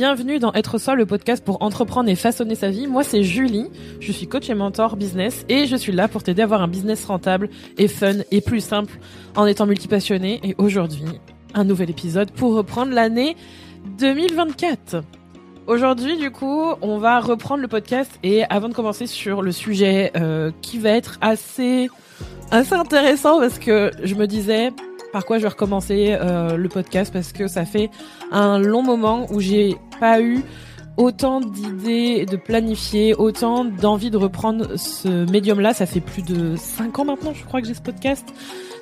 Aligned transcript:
bienvenue 0.00 0.38
dans 0.38 0.54
Être 0.54 0.78
Soi, 0.78 0.94
le 0.94 1.04
podcast 1.04 1.44
pour 1.44 1.60
entreprendre 1.60 2.08
et 2.08 2.14
façonner 2.14 2.54
sa 2.54 2.70
vie. 2.70 2.86
Moi, 2.86 3.04
c'est 3.04 3.22
Julie, 3.22 3.66
je 4.00 4.12
suis 4.12 4.26
coach 4.26 4.48
et 4.48 4.54
mentor 4.54 4.96
business 4.96 5.44
et 5.50 5.66
je 5.66 5.76
suis 5.76 5.92
là 5.92 6.08
pour 6.08 6.22
t'aider 6.22 6.40
à 6.40 6.46
avoir 6.46 6.62
un 6.62 6.68
business 6.68 7.04
rentable 7.04 7.50
et 7.76 7.86
fun 7.86 8.14
et 8.30 8.40
plus 8.40 8.64
simple 8.64 8.94
en 9.36 9.44
étant 9.44 9.66
multipassionné. 9.66 10.40
Et 10.42 10.54
aujourd'hui, 10.56 11.04
un 11.52 11.64
nouvel 11.64 11.90
épisode 11.90 12.30
pour 12.30 12.54
reprendre 12.54 12.94
l'année 12.94 13.36
2024. 13.98 15.02
Aujourd'hui, 15.66 16.16
du 16.16 16.30
coup, 16.30 16.64
on 16.80 16.96
va 16.96 17.20
reprendre 17.20 17.60
le 17.60 17.68
podcast 17.68 18.10
et 18.22 18.44
avant 18.44 18.70
de 18.70 18.74
commencer 18.74 19.06
sur 19.06 19.42
le 19.42 19.52
sujet 19.52 20.12
euh, 20.16 20.50
qui 20.62 20.78
va 20.78 20.92
être 20.92 21.18
assez 21.20 21.90
intéressant 22.50 23.38
parce 23.38 23.58
que 23.58 23.90
je 24.02 24.14
me 24.14 24.26
disais 24.26 24.70
par 25.12 25.26
quoi 25.26 25.36
je 25.36 25.42
vais 25.42 25.48
recommencer 25.48 26.16
euh, 26.18 26.56
le 26.56 26.68
podcast 26.70 27.12
parce 27.12 27.32
que 27.32 27.48
ça 27.48 27.66
fait 27.66 27.90
un 28.32 28.58
long 28.58 28.82
moment 28.82 29.26
où 29.30 29.40
j'ai 29.40 29.76
pas 30.00 30.20
eu 30.20 30.42
autant 30.96 31.40
d'idées 31.40 32.26
de 32.26 32.36
planifier, 32.36 33.14
autant 33.14 33.64
d'envie 33.64 34.10
de 34.10 34.16
reprendre 34.16 34.76
ce 34.76 35.30
médium-là. 35.30 35.72
Ça 35.74 35.86
fait 35.86 36.00
plus 36.00 36.22
de 36.22 36.56
cinq 36.56 36.98
ans 36.98 37.04
maintenant, 37.04 37.32
je 37.34 37.44
crois 37.44 37.60
que 37.60 37.66
j'ai 37.66 37.74
ce 37.74 37.82
podcast. 37.82 38.26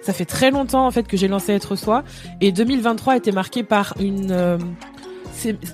Ça 0.02 0.12
fait 0.12 0.24
très 0.24 0.50
longtemps 0.50 0.86
en 0.86 0.90
fait 0.90 1.06
que 1.06 1.16
j'ai 1.16 1.28
lancé 1.28 1.52
Être 1.52 1.76
Soi 1.76 2.02
et 2.40 2.50
2023 2.50 3.12
a 3.12 3.16
été 3.16 3.32
marqué 3.32 3.62
par 3.62 3.94
une 4.00 4.30
euh, 4.30 4.56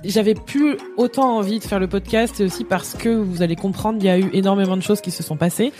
j'avais 0.05 0.35
plus 0.35 0.77
autant 0.97 1.37
envie 1.37 1.59
de 1.59 1.65
faire 1.65 1.81
le 1.81 1.87
podcast 1.87 2.41
aussi 2.41 2.65
parce 2.65 2.95
que 2.95 3.09
vous 3.09 3.43
allez 3.43 3.57
comprendre, 3.57 3.99
il 4.01 4.07
y 4.07 4.09
a 4.09 4.19
eu 4.19 4.31
énormément 4.33 4.77
de 4.77 4.83
choses 4.83 5.01
qui 5.01 5.11
se 5.11 5.23
sont 5.23 5.37
passées 5.37 5.73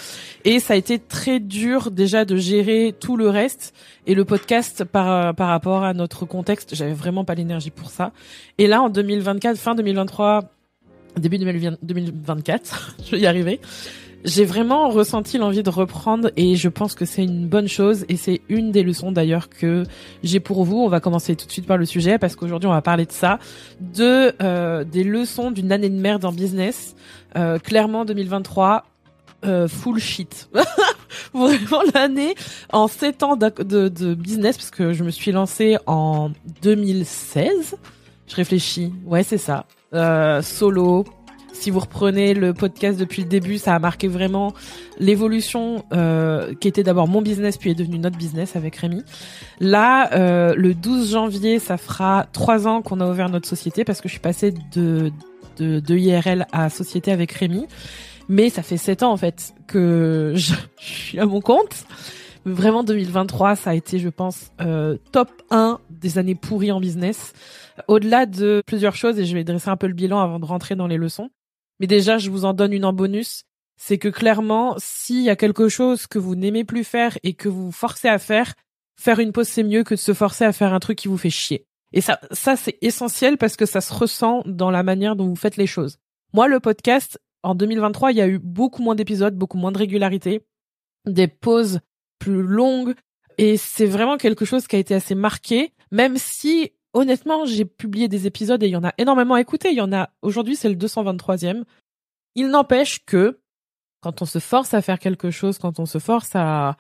et 0.45 0.61
ça 0.61 0.75
a 0.75 0.77
été 0.77 0.99
très 0.99 1.41
dur 1.41 1.91
déjà 1.91 2.25
de 2.25 2.37
gérer 2.37 2.95
tout 2.99 3.17
le 3.17 3.29
reste 3.29 3.75
et 4.07 4.15
le 4.15 4.25
podcast 4.25 4.85
par 4.85 5.35
par 5.35 5.49
rapport 5.49 5.85
à 5.85 5.95
notre 5.95 6.27
contexte, 6.27 6.75
j'avais 6.75 6.93
vraiment 6.95 7.25
pas 7.25 7.35
l'énergie 7.35 7.71
pour 7.71 7.91
ça. 7.91 8.13
Et 8.59 8.67
là 8.67 8.83
en 8.83 8.89
2024, 8.89 9.57
fin 9.57 9.75
2023, 9.75 10.45
début 11.19 11.39
2024, 11.39 12.97
je 13.07 13.11
vais 13.13 13.21
y 13.21 13.27
arriver 13.27 13.61
j'ai 14.25 14.45
vraiment 14.45 14.89
ressenti 14.89 15.39
l'envie 15.39 15.63
de 15.63 15.71
reprendre 15.71 16.31
et 16.37 16.57
je 16.57 16.69
pense 16.69 16.95
que 16.95 17.05
c'est 17.05 17.23
une 17.25 17.47
bonne 17.47 17.69
chose 17.69 18.05
et 18.09 18.17
c'est 18.17 18.41
une 18.49 18.73
des 18.73 18.83
leçons 18.83 19.13
d'ailleurs 19.13 19.49
que 19.49 19.85
j'ai 20.23 20.41
pour 20.41 20.65
vous. 20.65 20.79
On 20.79 20.89
va 20.89 21.01
commencer 21.01 21.37
tout 21.37 21.47
de 21.47 21.53
suite 21.53 21.67
par 21.67 21.77
le 21.77 21.85
sujet 21.85 22.19
parce 22.19 22.35
qu'aujourd'hui 22.35 22.69
on 22.69 22.73
va 22.73 22.83
parler 22.83 23.05
de 23.05 23.13
ça, 23.13 23.39
de 23.81 24.33
euh, 24.43 24.85
des 24.85 25.05
leçons 25.05 25.51
d'une 25.51 25.73
année 25.73 25.91
de 25.91 25.99
merde 25.99 26.25
en 26.25 26.33
business. 26.33 26.97
Euh, 27.37 27.59
clairement 27.59 28.05
2023, 28.05 28.85
euh, 29.45 29.69
full 29.69 29.99
shit. 29.99 30.49
Vraiment 31.35 31.83
l'année 31.95 32.35
en 32.73 32.89
7 32.89 33.23
ans 33.23 33.37
de, 33.37 33.51
de, 33.63 33.89
de, 33.89 34.15
business 34.15 34.57
parce 34.57 34.71
que 34.71 34.93
je 34.93 35.05
me 35.05 35.11
suis 35.11 35.33
lancée 35.33 35.77
en 35.87 36.31
2016. 36.63 37.77
Je 38.27 38.37
réfléchis. 38.37 38.93
Ouais, 39.05 39.23
c'est 39.23 39.39
ça. 39.39 39.67
Euh, 39.93 40.43
solo, 40.43 41.05
si 41.55 41.71
vous 41.71 41.81
reprenez 41.81 42.35
le 42.35 42.53
podcast 42.53 42.99
depuis 42.99 43.23
le 43.23 43.29
début, 43.29 43.59
ça 43.59 43.75
a 43.75 43.79
marqué 43.79 44.09
vraiment 44.09 44.53
l'évolution 44.99 45.85
euh, 45.93 46.53
qui 46.55 46.69
était 46.69 46.83
d'abord 46.83 47.09
mon 47.09 47.23
business 47.23 47.57
puis 47.57 47.71
est 47.71 47.75
devenu 47.75 47.99
notre 47.99 48.19
business 48.19 48.57
avec 48.57 48.77
Rémi. 48.77 49.03
Là, 49.61 50.13
euh, 50.15 50.55
le 50.57 50.75
12 50.75 51.13
janvier, 51.13 51.59
ça 51.59 51.77
fera 51.77 52.27
trois 52.33 52.67
ans 52.67 52.83
qu'on 52.83 53.01
a 53.01 53.09
ouvert 53.09 53.29
notre 53.29 53.49
société 53.49 53.85
parce 53.85 54.01
que 54.01 54.09
je 54.09 54.15
suis 54.15 54.21
passée 54.21 54.53
de, 54.75 55.13
de, 55.59 55.81
de 55.81 55.97
IRL 55.97 56.47
à 56.53 56.69
société 56.71 57.13
avec 57.13 57.33
Rémi. 57.33 57.67
Mais 58.29 58.51
ça 58.51 58.63
fait 58.63 58.77
sept 58.77 59.03
ans 59.03 59.13
en 59.13 59.17
fait 59.17 59.55
que 59.67 60.33
je, 60.35 60.55
suis 60.79 61.19
à 61.19 61.27
mon 61.27 61.41
compte. 61.41 61.85
Vraiment 62.47 62.85
2023, 62.85 63.57
ça 63.57 63.71
a 63.71 63.75
été, 63.75 63.99
je 63.99 64.11
pense, 64.11 64.53
euh, 64.61 64.99
top 65.13 65.31
1 65.51 65.79
des 65.89 66.19
années 66.19 66.35
pourries 66.35 66.73
en 66.73 66.81
business. 66.81 67.33
Au-delà 67.89 68.27
de 68.27 68.63
plusieurs 68.67 68.97
choses, 68.97 69.19
et 69.19 69.25
je 69.25 69.35
vais 69.35 69.45
dresser 69.45 69.71
un 69.71 69.77
peu 69.77 69.87
le 69.87 69.95
bilan 69.95 70.21
avant 70.21 70.39
de 70.39 70.45
rentrer 70.45 70.77
dans 70.77 70.87
les 70.87 70.99
leçons. 70.99 71.31
Mais 71.81 71.87
déjà, 71.87 72.19
je 72.19 72.31
vous 72.31 72.45
en 72.45 72.55
donne 72.55 72.73
une 72.73 72.85
en 72.85 72.93
bonus. 72.93 73.45
C'est 73.77 73.99
que 73.99 74.09
clairement, 74.09 74.77
s'il 74.79 75.23
y 75.23 75.31
a 75.31 75.37
quelque 75.37 75.69
chose 75.69 76.07
que 76.07 76.19
vous 76.19 76.37
n'aimez 76.37 76.65
plus 76.65 76.85
faire 76.85 77.19
et 77.23 77.35
que 77.35 77.49
vous 77.49 77.67
vous 77.67 77.73
forcez 77.73 78.09
à 78.09 78.19
faire, 78.19 78.55
faire 78.97 79.19
une 79.19 79.33
pause, 79.33 79.49
c'est 79.49 79.65
mieux 79.65 79.83
que 79.83 79.95
de 79.95 80.01
se 80.01 80.15
forcer 80.15 80.45
à 80.45 80.53
faire 80.53 80.73
un 80.73 80.81
truc 80.81 80.99
qui 80.99 81.09
vous 81.09 81.19
fait 81.19 81.31
chier. 81.31 81.67
Et 81.93 82.01
ça, 82.01 82.21
ça, 82.31 82.57
c'est 82.57 82.79
essentiel 82.83 83.37
parce 83.39 83.57
que 83.57 83.67
ça 83.67 83.81
se 83.81 83.93
ressent 83.93 84.43
dans 84.47 84.71
la 84.71 84.83
manière 84.83 85.17
dont 85.17 85.29
vous 85.29 85.37
faites 85.37 85.57
les 85.57 85.67
choses. 85.67 85.99
Moi, 86.33 86.49
le 86.49 86.61
podcast, 86.61 87.21
en 87.43 87.55
2023, 87.55 88.13
il 88.13 88.19
y 88.19 88.21
a 88.21 88.29
eu 88.29 88.39
beaucoup 88.39 88.83
moins 88.83 88.95
d'épisodes, 88.95 89.37
beaucoup 89.37 89.59
moins 89.59 89.73
de 89.73 89.79
régularité, 89.79 90.45
des 91.07 91.29
pauses 91.29 91.81
plus 92.19 92.43
longues, 92.43 92.95
et 93.39 93.57
c'est 93.57 93.87
vraiment 93.87 94.17
quelque 94.17 94.45
chose 94.45 94.67
qui 94.67 94.77
a 94.77 94.79
été 94.79 94.95
assez 94.95 95.15
marqué, 95.15 95.73
même 95.91 96.17
si 96.17 96.73
honnêtement, 96.95 97.45
j'ai 97.45 97.65
publié 97.65 98.09
des 98.09 98.27
épisodes 98.27 98.63
et 98.63 98.67
il 98.67 98.73
y 98.73 98.77
en 98.77 98.85
a 98.85 98.95
énormément 98.99 99.35
à 99.35 99.41
écouter. 99.41 99.71
Il 99.71 99.77
y 99.77 99.81
en 99.81 99.93
a, 99.93 100.11
aujourd'hui, 100.23 100.57
c'est 100.57 100.69
le 100.69 100.77
223e. 100.77 101.65
Il 102.37 102.49
n'empêche 102.49 103.05
que, 103.05 103.41
quand 104.01 104.23
on 104.23 104.27
se 104.27 104.39
force 104.39 104.75
à 104.75 104.83
faire 104.83 104.99
quelque 104.99 105.31
chose, 105.31 105.59
quand 105.59 105.79
on 105.79 105.87
se 105.87 105.99
force 105.99 106.31
à, 106.35 106.77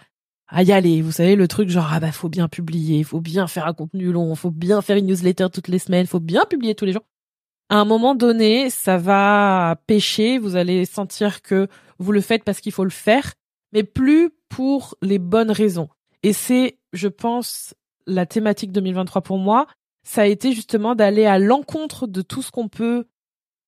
à 0.48 0.62
y 0.62 0.72
aller, 0.72 1.02
vous 1.02 1.12
savez, 1.12 1.36
le 1.36 1.48
truc 1.48 1.68
genre, 1.68 1.88
ah 1.90 2.00
bah, 2.00 2.12
faut 2.12 2.28
bien 2.28 2.48
publier, 2.48 3.02
faut 3.02 3.20
bien 3.20 3.46
faire 3.46 3.66
un 3.66 3.74
contenu 3.74 4.12
long, 4.12 4.34
faut 4.34 4.50
bien 4.50 4.82
faire 4.82 4.96
une 4.96 5.06
newsletter 5.06 5.48
toutes 5.52 5.68
les 5.68 5.78
semaines, 5.78 6.06
faut 6.06 6.20
bien 6.20 6.44
publier 6.44 6.74
tous 6.74 6.84
les 6.84 6.92
jours. 6.92 7.04
À 7.70 7.76
un 7.76 7.84
moment 7.84 8.14
donné, 8.14 8.68
ça 8.70 8.98
va 8.98 9.76
pêcher, 9.86 10.38
vous 10.38 10.54
allez 10.54 10.84
sentir 10.84 11.40
que 11.42 11.66
vous 11.98 12.12
le 12.12 12.20
faites 12.20 12.44
parce 12.44 12.60
qu'il 12.60 12.72
faut 12.72 12.84
le 12.84 12.90
faire, 12.90 13.32
mais 13.72 13.84
plus 13.84 14.30
pour 14.48 14.96
les 15.00 15.18
bonnes 15.18 15.50
raisons. 15.50 15.88
Et 16.22 16.32
c'est, 16.32 16.78
je 16.92 17.08
pense, 17.08 17.74
la 18.06 18.26
thématique 18.26 18.70
2023 18.70 19.22
pour 19.22 19.38
moi, 19.38 19.66
ça 20.04 20.22
a 20.22 20.26
été 20.26 20.52
justement 20.52 20.94
d'aller 20.94 21.24
à 21.24 21.38
l'encontre 21.38 22.06
de 22.06 22.22
tout 22.22 22.42
ce 22.42 22.50
qu'on 22.50 22.68
peut 22.68 23.06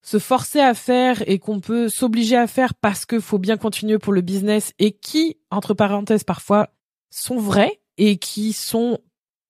se 0.02 0.18
forcer 0.18 0.60
à 0.60 0.74
faire 0.74 1.28
et 1.28 1.38
qu'on 1.40 1.60
peut 1.60 1.88
s'obliger 1.88 2.36
à 2.36 2.46
faire 2.46 2.74
parce 2.74 3.06
que 3.06 3.18
faut 3.18 3.38
bien 3.38 3.56
continuer 3.56 3.98
pour 3.98 4.12
le 4.12 4.20
business 4.20 4.72
et 4.78 4.92
qui, 4.92 5.36
entre 5.50 5.74
parenthèses, 5.74 6.22
parfois 6.22 6.68
sont 7.10 7.38
vrais 7.38 7.80
et 7.96 8.18
qui 8.18 8.52
sont 8.52 8.98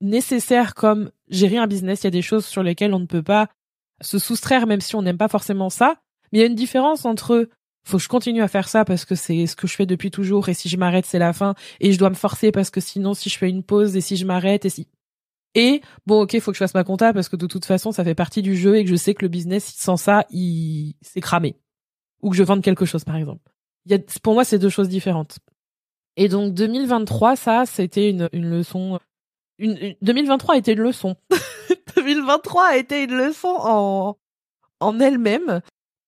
nécessaires 0.01 0.75
comme 0.75 1.11
gérer 1.29 1.59
un 1.59 1.67
business. 1.67 2.03
Il 2.03 2.05
y 2.05 2.07
a 2.07 2.11
des 2.11 2.23
choses 2.23 2.47
sur 2.47 2.63
lesquelles 2.63 2.95
on 2.95 3.01
ne 3.01 3.07
peut 3.07 3.23
pas 3.23 3.49
se 4.01 4.19
soustraire 4.19 4.67
même 4.67 4.81
si 4.81 4.95
on 4.95 5.03
n'aime 5.03 5.19
pas 5.19 5.29
forcément 5.29 5.69
ça. 5.69 5.97
Mais 6.33 6.39
il 6.39 6.41
y 6.43 6.45
a 6.45 6.49
une 6.49 6.55
différence 6.55 7.05
entre 7.05 7.49
faut 7.85 7.99
que 7.99 8.03
je 8.03 8.09
continue 8.09 8.43
à 8.43 8.49
faire 8.49 8.69
ça 8.69 8.85
parce 8.85 9.05
que 9.05 9.15
c'est 9.15 9.47
ce 9.47 9.55
que 9.55 9.67
je 9.67 9.77
fais 9.77 9.87
depuis 9.87 10.11
toujours 10.11 10.49
et 10.49 10.55
si 10.55 10.69
je 10.69 10.77
m'arrête 10.77 11.07
c'est 11.07 11.21
la 11.21 11.33
fin 11.33 11.55
et 11.79 11.93
je 11.93 11.99
dois 11.99 12.11
me 12.11 12.17
forcer 12.17 12.51
parce 12.51 12.71
que 12.71 12.81
sinon 12.81 13.15
si 13.15 13.31
je 13.31 13.39
fais 13.39 13.49
une 13.49 13.63
pause 13.63 13.97
et 13.97 14.01
si 14.01 14.17
je 14.17 14.27
m'arrête 14.27 14.65
et 14.65 14.71
si 14.71 14.89
et 15.57 15.81
bon, 16.05 16.21
ok, 16.21 16.39
faut 16.39 16.51
que 16.51 16.55
je 16.55 16.59
fasse 16.59 16.75
ma 16.75 16.85
compta 16.85 17.15
parce 17.15 17.31
que 17.31 17.37
de 17.37 17.47
toute 17.47 17.65
façon, 17.65 17.91
ça 17.91 18.05
fait 18.05 18.15
partie 18.15 18.43
du 18.43 18.55
jeu 18.55 18.77
et 18.77 18.85
que 18.85 18.91
je 18.91 18.95
sais 18.95 19.15
que 19.15 19.25
le 19.25 19.29
business 19.29 19.75
sans 19.75 19.97
ça, 19.97 20.27
il 20.31 20.95
c'est 21.01 21.23
cramé. 21.23 21.57
Ou 22.23 22.29
que 22.29 22.37
je 22.37 22.43
vende 22.43 22.63
quelque 22.63 22.85
chose, 22.85 23.05
par 23.05 23.17
exemple. 23.17 23.51
Y 23.87 24.21
pour 24.21 24.35
moi, 24.35 24.45
c'est 24.45 24.59
deux 24.59 24.69
choses 24.69 24.91
différentes. 24.91 25.39
Et 26.17 26.29
donc 26.29 26.53
2023, 26.53 27.37
ça, 27.37 27.65
c'était 27.65 28.11
une, 28.11 28.29
une 28.35 28.51
leçon. 28.51 29.01
Une, 29.59 29.95
2023 30.03 30.57
a 30.57 30.59
été 30.59 30.73
une 30.73 30.81
leçon. 30.81 31.17
2023 31.97 32.67
a 32.67 32.77
été 32.77 33.05
une 33.05 33.17
leçon 33.17 33.57
en 33.59 34.19
en 34.81 35.01
elle-même. 35.01 35.63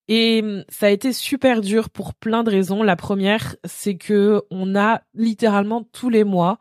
Et 0.08 0.44
ça 0.68 0.86
a 0.86 0.90
été 0.90 1.14
super 1.14 1.62
dur 1.62 1.88
pour 1.88 2.12
plein 2.12 2.44
de 2.44 2.50
raisons. 2.50 2.82
La 2.82 2.96
première, 2.96 3.56
c'est 3.64 3.96
que 3.96 4.42
on 4.50 4.76
a 4.76 5.00
littéralement 5.14 5.84
tous 5.84 6.10
les 6.10 6.24
mois 6.24 6.58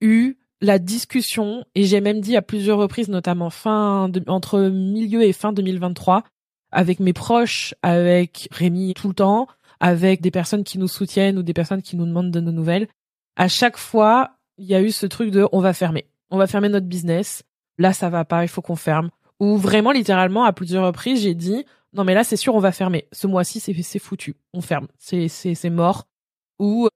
eu 0.00 0.38
la 0.60 0.78
discussion, 0.78 1.64
et 1.74 1.84
j'ai 1.84 2.00
même 2.00 2.20
dit 2.20 2.36
à 2.36 2.42
plusieurs 2.42 2.78
reprises, 2.78 3.08
notamment 3.08 3.50
fin 3.50 4.10
entre 4.26 4.60
milieu 4.60 5.22
et 5.22 5.32
fin 5.32 5.52
2023, 5.52 6.24
avec 6.72 7.00
mes 7.00 7.12
proches, 7.12 7.74
avec 7.82 8.48
Rémi 8.50 8.94
tout 8.94 9.08
le 9.08 9.14
temps, 9.14 9.46
avec 9.80 10.20
des 10.20 10.30
personnes 10.30 10.64
qui 10.64 10.78
nous 10.78 10.88
soutiennent 10.88 11.38
ou 11.38 11.42
des 11.42 11.52
personnes 11.52 11.82
qui 11.82 11.96
nous 11.96 12.06
demandent 12.06 12.30
de 12.30 12.40
nos 12.40 12.52
nouvelles. 12.52 12.88
À 13.36 13.48
chaque 13.48 13.76
fois, 13.76 14.30
il 14.56 14.66
y 14.66 14.74
a 14.74 14.80
eu 14.80 14.90
ce 14.90 15.06
truc 15.06 15.30
de 15.30 15.46
on 15.52 15.60
va 15.60 15.74
fermer. 15.74 16.06
On 16.30 16.38
va 16.38 16.46
fermer 16.46 16.68
notre 16.68 16.86
business. 16.86 17.42
Là, 17.78 17.92
ça 17.92 18.08
va 18.08 18.24
pas, 18.24 18.42
il 18.42 18.48
faut 18.48 18.62
qu'on 18.62 18.76
ferme. 18.76 19.10
Ou 19.38 19.58
vraiment, 19.58 19.92
littéralement, 19.92 20.44
à 20.44 20.52
plusieurs 20.54 20.86
reprises, 20.86 21.22
j'ai 21.22 21.34
dit 21.34 21.64
non 21.92 22.04
mais 22.04 22.14
là, 22.14 22.24
c'est 22.24 22.36
sûr, 22.36 22.54
on 22.54 22.60
va 22.60 22.72
fermer. 22.72 23.06
Ce 23.12 23.26
mois-ci, 23.26 23.60
c'est 23.60 23.98
foutu. 23.98 24.36
On 24.54 24.60
ferme. 24.60 24.88
C'est 24.98 25.28
c'est 25.28 25.54
c'est 25.54 25.70
mort. 25.70 26.06
Ou 26.58 26.88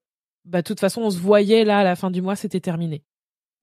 bah 0.46 0.62
de 0.62 0.66
toute 0.66 0.80
façon, 0.80 1.02
on 1.02 1.10
se 1.10 1.18
voyait 1.18 1.64
là 1.64 1.78
à 1.78 1.84
la 1.84 1.96
fin 1.96 2.10
du 2.10 2.22
mois, 2.22 2.36
c'était 2.36 2.60
terminé 2.60 3.02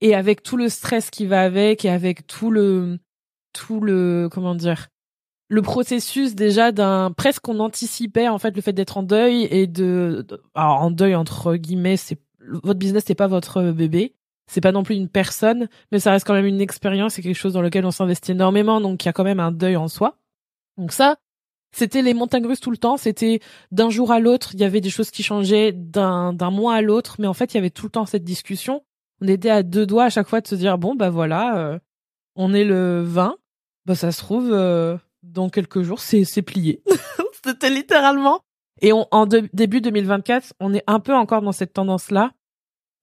et 0.01 0.15
avec 0.15 0.43
tout 0.43 0.57
le 0.57 0.69
stress 0.69 1.09
qui 1.09 1.25
va 1.25 1.41
avec 1.41 1.85
et 1.85 1.89
avec 1.89 2.27
tout 2.27 2.51
le 2.51 2.99
tout 3.53 3.79
le 3.79 4.29
comment 4.31 4.55
dire 4.55 4.87
le 5.49 5.61
processus 5.61 6.35
déjà 6.35 6.71
d'un 6.71 7.11
presque 7.11 7.41
qu'on 7.41 7.59
anticipait 7.59 8.27
en 8.27 8.37
fait 8.37 8.55
le 8.55 8.61
fait 8.61 8.73
d'être 8.73 8.97
en 8.97 9.03
deuil 9.03 9.47
et 9.49 9.67
de, 9.67 10.25
alors 10.55 10.81
en 10.81 10.91
deuil 10.91 11.15
entre 11.15 11.55
guillemets 11.55 11.97
c'est 11.97 12.19
votre 12.63 12.79
business 12.79 13.03
c'est 13.05 13.15
pas 13.15 13.27
votre 13.27 13.71
bébé. 13.71 14.13
C'est 14.49 14.61
pas 14.61 14.71
non 14.71 14.83
plus 14.83 14.95
une 14.95 15.09
personne 15.09 15.67
mais 15.91 15.99
ça 15.99 16.11
reste 16.11 16.25
quand 16.25 16.33
même 16.33 16.45
une 16.45 16.61
expérience. 16.61 17.13
C'est 17.15 17.21
quelque 17.21 17.35
chose 17.35 17.53
dans 17.53 17.61
lequel 17.61 17.85
on 17.85 17.91
s'investit 17.91 18.31
énormément. 18.31 18.79
Donc 18.81 19.03
il 19.03 19.07
y 19.07 19.09
a 19.09 19.13
quand 19.13 19.23
même 19.23 19.39
un 19.39 19.51
deuil 19.51 19.75
en 19.77 19.87
soi. 19.87 20.17
Donc 20.77 20.91
ça 20.91 21.17
c'était 21.73 22.01
les 22.01 22.13
montagnes 22.13 22.45
russes 22.45 22.61
tout 22.61 22.71
le 22.71 22.77
temps. 22.77 22.97
C'était 22.97 23.39
d'un 23.71 23.89
jour 23.89 24.11
à 24.11 24.19
l'autre 24.19 24.51
il 24.53 24.59
y 24.59 24.63
avait 24.63 24.81
des 24.81 24.89
choses 24.89 25.11
qui 25.11 25.23
changeaient 25.23 25.71
d'un 25.71 26.33
d'un 26.33 26.51
mois 26.51 26.75
à 26.75 26.81
l'autre. 26.81 27.15
Mais 27.19 27.27
en 27.27 27.33
fait 27.33 27.53
il 27.53 27.57
y 27.57 27.59
avait 27.59 27.69
tout 27.69 27.85
le 27.85 27.91
temps 27.91 28.05
cette 28.05 28.23
discussion 28.23 28.83
on 29.21 29.27
était 29.27 29.49
à 29.49 29.63
deux 29.63 29.85
doigts 29.85 30.05
à 30.05 30.09
chaque 30.09 30.27
fois 30.27 30.41
de 30.41 30.47
se 30.47 30.55
dire 30.55 30.77
bon 30.77 30.95
bah 30.95 31.09
voilà, 31.09 31.57
euh, 31.57 31.79
on 32.35 32.53
est 32.53 32.63
le 32.63 33.01
20, 33.03 33.35
bah 33.85 33.95
ça 33.95 34.11
se 34.11 34.19
trouve 34.19 34.51
euh, 34.51 34.97
dans 35.23 35.49
quelques 35.49 35.81
jours, 35.81 35.99
c'est 35.99 36.23
c'est 36.23 36.41
plié. 36.41 36.81
C'était 37.45 37.69
littéralement. 37.69 38.41
Et 38.81 38.93
on, 38.93 39.07
en 39.11 39.25
début 39.25 39.81
2024, 39.81 40.53
on 40.59 40.73
est 40.73 40.83
un 40.87 40.99
peu 40.99 41.15
encore 41.15 41.41
dans 41.41 41.51
cette 41.51 41.73
tendance-là. 41.73 42.31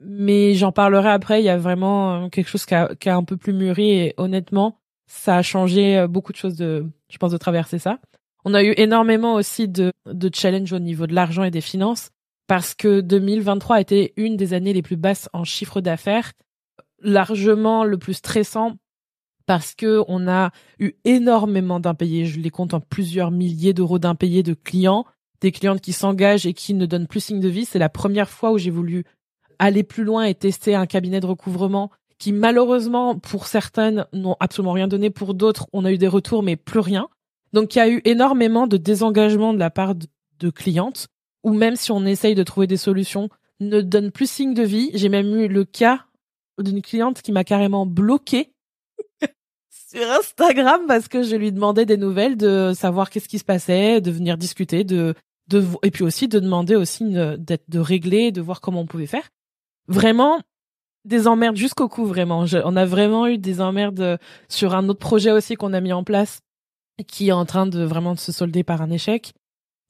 Mais 0.01 0.55
j'en 0.55 0.73
parlerai 0.73 1.11
après. 1.11 1.41
Il 1.41 1.45
y 1.45 1.51
a 1.51 1.57
vraiment 1.57 2.25
euh, 2.25 2.29
quelque 2.29 2.49
chose 2.49 2.67
qui 2.67 2.75
a, 2.75 2.95
qui 2.95 3.09
a 3.09 3.17
un 3.17 3.25
peu 3.25 3.37
plus 3.37 3.53
mûri. 3.53 3.91
Et 3.91 4.15
honnêtement, 4.17 4.81
ça 5.07 5.37
a 5.37 5.43
changé 5.43 5.97
euh, 5.97 6.07
beaucoup 6.07 6.33
de 6.33 6.37
choses 6.37 6.57
de, 6.57 6.87
je 7.09 7.19
pense, 7.19 7.33
de 7.33 7.39
traverser 7.39 7.79
ça. 7.79 7.99
On 8.45 8.55
a 8.55 8.63
eu 8.63 8.75
énormément 8.77 9.35
aussi 9.35 9.69
de, 9.69 9.93
de 10.07 10.31
challenges 10.33 10.73
au 10.73 10.79
niveau 10.79 11.07
de 11.07 11.15
l'argent 11.15 11.45
et 11.45 11.51
des 11.51 11.63
finances 11.63 12.11
parce 12.47 12.75
que 12.75 13.01
2023 13.01 13.77
a 13.77 13.81
été 13.81 14.13
une 14.17 14.37
des 14.37 14.55
années 14.55 14.73
les 14.73 14.83
plus 14.83 14.97
basses 14.97 15.29
en 15.33 15.45
chiffre 15.45 15.81
d'affaires, 15.81 16.33
largement 17.01 17.85
le 17.85 17.99
plus 17.99 18.15
stressant 18.15 18.77
parce 19.47 19.75
que 19.75 20.03
on 20.09 20.29
a 20.29 20.51
eu 20.79 20.93
énormément 21.05 21.81
d'impayés. 21.81 22.27
Je 22.27 22.41
les 22.41 22.51
compte 22.51 22.75
en 22.75 22.81
plusieurs 22.81 23.31
milliers 23.31 23.75
d'euros 23.75 23.99
d'impayés 23.99 24.43
de 24.43 24.55
clients, 24.55 25.05
des 25.41 25.53
clientes 25.53 25.81
qui 25.81 25.93
s'engagent 25.93 26.47
et 26.47 26.55
qui 26.55 26.75
ne 26.75 26.87
donnent 26.87 27.07
plus 27.07 27.21
signe 27.21 27.41
de 27.41 27.49
vie. 27.49 27.65
C'est 27.65 27.79
la 27.79 27.89
première 27.89 28.31
fois 28.31 28.53
où 28.53 28.59
j'ai 28.59 28.71
voulu 28.71 29.05
aller 29.59 29.83
plus 29.83 30.05
loin 30.05 30.25
et 30.25 30.35
tester 30.35 30.75
un 30.75 30.87
cabinet 30.87 31.21
de 31.21 31.27
recouvrement 31.27 31.91
qui 32.19 32.33
malheureusement 32.33 33.19
pour 33.19 33.47
certaines 33.47 34.07
n'ont 34.13 34.37
absolument 34.41 34.73
rien 34.73 34.89
donné, 34.89 35.11
pour 35.11 35.35
d'autres 35.35 35.67
on 35.73 35.85
a 35.85 35.93
eu 35.93 35.99
des 35.99 36.09
retours 36.09 36.43
mais 36.43 36.57
plus 36.57 36.81
rien. 36.81 37.09
Donc 37.53 37.75
il 37.75 37.79
y 37.79 37.83
a 37.83 37.89
eu 37.89 38.01
énormément 38.05 38.67
de 38.67 38.77
désengagement 38.77 39.53
de 39.53 39.59
la 39.59 39.71
part 39.71 39.95
de, 39.95 40.51
clientes 40.51 41.09
ou 41.45 41.53
même 41.53 41.77
si 41.77 41.93
on 41.93 42.05
essaye 42.05 42.35
de 42.35 42.43
trouver 42.43 42.67
des 42.67 42.77
solutions, 42.77 43.29
ne 43.61 43.81
donne 43.81 44.11
plus 44.11 44.29
signe 44.29 44.55
de 44.55 44.63
vie. 44.63 44.91
J'ai 44.95 45.09
même 45.09 45.35
eu 45.37 45.47
le 45.47 45.65
cas 45.65 46.07
d'une 46.59 46.83
cliente 46.83 47.23
qui 47.23 47.33
m'a 47.33 47.45
carrément 47.45 47.87
bloqué 47.87 48.53
sur 49.71 50.11
Instagram 50.11 50.83
parce 50.89 51.09
que 51.09 51.23
je 51.23 51.37
lui 51.37 51.53
demandais 51.53 51.87
des 51.87 51.97
nouvelles, 51.97 52.37
de 52.37 52.73
savoir 52.75 53.11
qu'est-ce 53.11 53.29
qui 53.29 53.39
se 53.39 53.45
passait, 53.45 54.01
de 54.01 54.11
venir 54.11 54.39
discuter, 54.39 54.85
de, 54.85 55.15
de 55.49 55.65
et 55.83 55.91
puis 55.91 56.03
aussi 56.03 56.27
de 56.27 56.41
demander 56.41 56.77
aussi 56.77 57.05
d'être 57.39 57.69
de 57.69 57.79
régler, 57.79 58.33
de 58.33 58.41
voir 58.41 58.61
comment 58.61 58.81
on 58.81 58.87
pouvait 58.87 59.07
faire. 59.07 59.29
Vraiment 59.87 60.41
des 61.05 61.27
emmerdes 61.29 61.57
jusqu'au 61.57 61.89
cou 61.89 62.07
vraiment. 62.07 62.47
on 62.65 62.77
a 62.77 62.87
vraiment 62.87 63.27
eu 63.27 63.37
des 63.37 63.61
emmerdes 63.61 64.01
euh, 64.01 64.17
sur 64.49 64.75
un 64.75 64.89
autre 64.89 65.01
projet 65.01 65.33
aussi 65.33 65.55
qu'on 65.55 65.75
a 65.75 65.81
mis 65.83 65.93
en 65.93 66.03
place 66.03 66.41
qui 67.07 67.29
est 67.29 67.33
en 67.33 67.45
train 67.45 67.67
de 67.67 67.83
vraiment 67.83 68.15
de 68.15 68.19
se 68.19 68.33
solder 68.33 68.63
par 68.63 68.81
un 68.81 68.91
échec. 68.91 69.35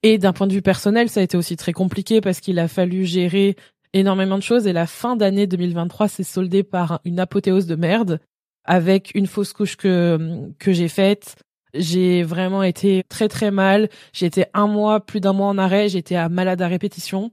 Et 0.05 0.19
d'un 0.19 0.35
point 0.35 0.47
de 0.47 0.53
vue 0.53 0.61
personnel, 0.61 1.09
ça 1.09 1.21
a 1.21 1.23
été 1.23 1.35
aussi 1.39 1.57
très 1.57 1.73
compliqué 1.73 2.21
parce 2.21 2.41
qu'il 2.41 2.59
a 2.59 2.69
fallu 2.69 3.07
gérer 3.07 3.57
énormément 3.95 4.37
de 4.37 4.43
choses 4.43 4.67
et 4.67 4.75
la 4.75 4.87
fin 4.87 5.17
d'année 5.17 5.47
2023 5.47 6.09
s'est 6.09 6.25
soldée 6.25 6.63
par 6.63 7.01
une 7.07 7.19
apothéose 7.19 7.67
de 7.67 7.75
merde 7.75 8.21
avec 8.67 9.13
une 9.15 9.27
fausse 9.27 9.55
couche 9.55 9.77
que 9.77 10.51
que 10.59 10.75
j'ai 10.75 10.89
faite. 10.89 11.37
J'ai 11.73 12.23
vraiment 12.23 12.63
été 12.63 13.03
très 13.09 13.29
très 13.29 13.51
mal. 13.51 13.89
J'ai 14.13 14.27
été 14.27 14.45
un 14.53 14.67
mois, 14.67 15.01
plus 15.01 15.21
d'un 15.21 15.33
mois 15.33 15.47
en 15.47 15.57
arrêt. 15.57 15.89
J'étais 15.89 16.17
à 16.17 16.29
malade 16.29 16.61
à 16.61 16.69
répétition 16.69 17.33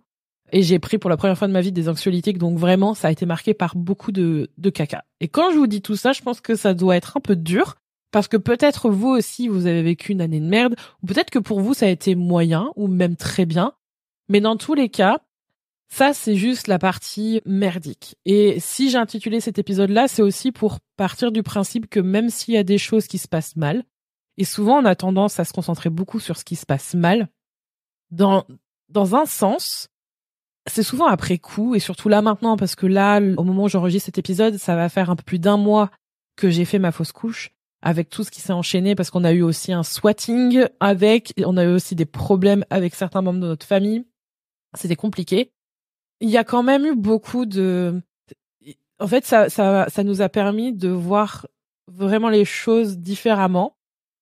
et 0.54 0.64
j'ai 0.64 0.80
pris 0.80 0.98
pour 0.98 1.10
la 1.10 1.18
première 1.18 1.38
fois 1.38 1.50
de 1.50 1.54
ma 1.54 1.60
vie 1.60 1.74
des 1.74 1.90
anxiolytiques. 1.90 2.38
Donc 2.38 2.58
vraiment, 2.58 2.94
ça 2.94 3.10
a 3.10 3.12
été 3.12 3.26
marqué 3.26 3.54
par 3.54 3.76
beaucoup 3.76 4.14
de 4.14 4.50
de 4.58 4.70
caca. 4.70 5.04
Et 5.20 5.28
quand 5.28 5.52
je 5.52 5.58
vous 5.58 5.68
dis 5.68 5.82
tout 5.82 5.98
ça, 5.98 6.14
je 6.14 6.22
pense 6.22 6.40
que 6.40 6.56
ça 6.56 6.74
doit 6.74 6.96
être 6.96 7.18
un 7.18 7.22
peu 7.22 7.36
dur 7.36 7.76
parce 8.12 8.28
que 8.28 8.38
peut-être 8.38 8.90
vous 8.90 9.10
aussi 9.10 9.48
vous 9.48 9.66
avez 9.66 9.82
vécu 9.82 10.12
une 10.12 10.22
année 10.22 10.40
de 10.40 10.46
merde 10.46 10.76
ou 11.02 11.08
peut-être 11.08 11.30
que 11.30 11.40
pour 11.40 11.62
vous 11.62 11.74
ça 11.74 11.86
a 11.86 11.90
été 11.90 12.16
moyen 12.16 12.72
ou 12.76 12.88
même 12.88 13.16
très 13.16 13.46
bien. 13.46 13.74
Mais 14.30 14.40
dans 14.40 14.56
tous 14.56 14.74
les 14.74 14.90
cas, 14.90 15.20
ça, 15.94 16.14
c'est 16.14 16.38
juste 16.38 16.68
la 16.68 16.80
partie 16.80 17.42
merdique. 17.46 18.16
Et 18.24 18.62
si 18.62 18.90
j'ai 18.90 18.98
intitulé 18.98 19.42
cet 19.42 19.60
épisode-là, 19.60 20.08
c'est 20.08 20.22
aussi 20.22 20.54
pour 20.54 20.80
partir 20.96 21.34
du 21.34 21.44
principe 21.44 21.90
que 21.90 22.00
même 22.00 22.30
s'il 22.30 22.54
y 22.54 22.58
a 22.58 22.64
des 22.64 22.78
choses 22.78 23.08
qui 23.08 23.18
se 23.18 23.28
passent 23.28 23.58
mal, 23.58 23.84
et 24.38 24.46
souvent 24.46 24.80
on 24.80 24.86
a 24.86 24.96
tendance 24.96 25.38
à 25.42 25.44
se 25.44 25.52
concentrer 25.52 25.90
beaucoup 25.90 26.22
sur 26.22 26.38
ce 26.38 26.46
qui 26.46 26.56
se 26.56 26.66
passe 26.66 26.94
mal, 26.94 27.28
dans, 28.10 28.46
dans 28.88 29.16
un 29.18 29.26
sens, 29.26 29.90
c'est 30.66 30.82
souvent 30.82 31.08
après 31.08 31.40
coup, 31.40 31.76
et 31.76 31.80
surtout 31.80 32.08
là 32.08 32.22
maintenant, 32.22 32.56
parce 32.56 32.76
que 32.76 32.86
là, 32.86 33.20
au 33.20 33.44
moment 33.44 33.64
où 33.64 33.70
j'enregistre 33.70 34.06
cet 34.06 34.18
épisode, 34.18 34.56
ça 34.56 34.78
va 34.78 34.88
faire 34.88 35.10
un 35.10 35.18
peu 35.18 35.24
plus 35.24 35.40
d'un 35.40 35.58
mois 35.58 35.92
que 36.38 36.50
j'ai 36.50 36.64
fait 36.64 36.80
ma 36.80 36.94
fausse 36.94 37.12
couche, 37.12 37.52
avec 37.82 38.10
tout 38.10 38.24
ce 38.24 38.32
qui 38.32 38.42
s'est 38.42 38.54
enchaîné, 38.54 38.96
parce 38.96 39.10
qu'on 39.10 39.24
a 39.24 39.32
eu 39.32 39.42
aussi 39.42 39.74
un 39.74 39.84
swatting 39.84 40.66
avec, 40.80 41.34
on 41.44 41.58
a 41.58 41.64
eu 41.64 41.74
aussi 41.74 41.96
des 41.96 42.06
problèmes 42.06 42.64
avec 42.70 42.94
certains 42.96 43.22
membres 43.22 43.40
de 43.40 43.48
notre 43.48 43.66
famille. 43.66 44.06
C'était 44.76 44.96
compliqué. 44.96 45.52
Il 46.20 46.30
y 46.30 46.38
a 46.38 46.44
quand 46.44 46.64
même 46.64 46.86
eu 46.86 46.96
beaucoup 46.96 47.46
de 47.46 48.02
en 49.00 49.08
fait 49.08 49.26
ça 49.26 49.50
ça 49.50 49.88
ça 49.90 50.04
nous 50.04 50.22
a 50.22 50.30
permis 50.30 50.72
de 50.72 50.90
voir 50.90 51.48
vraiment 51.88 52.30
les 52.30 52.46
choses 52.46 53.00
différemment. 53.00 53.76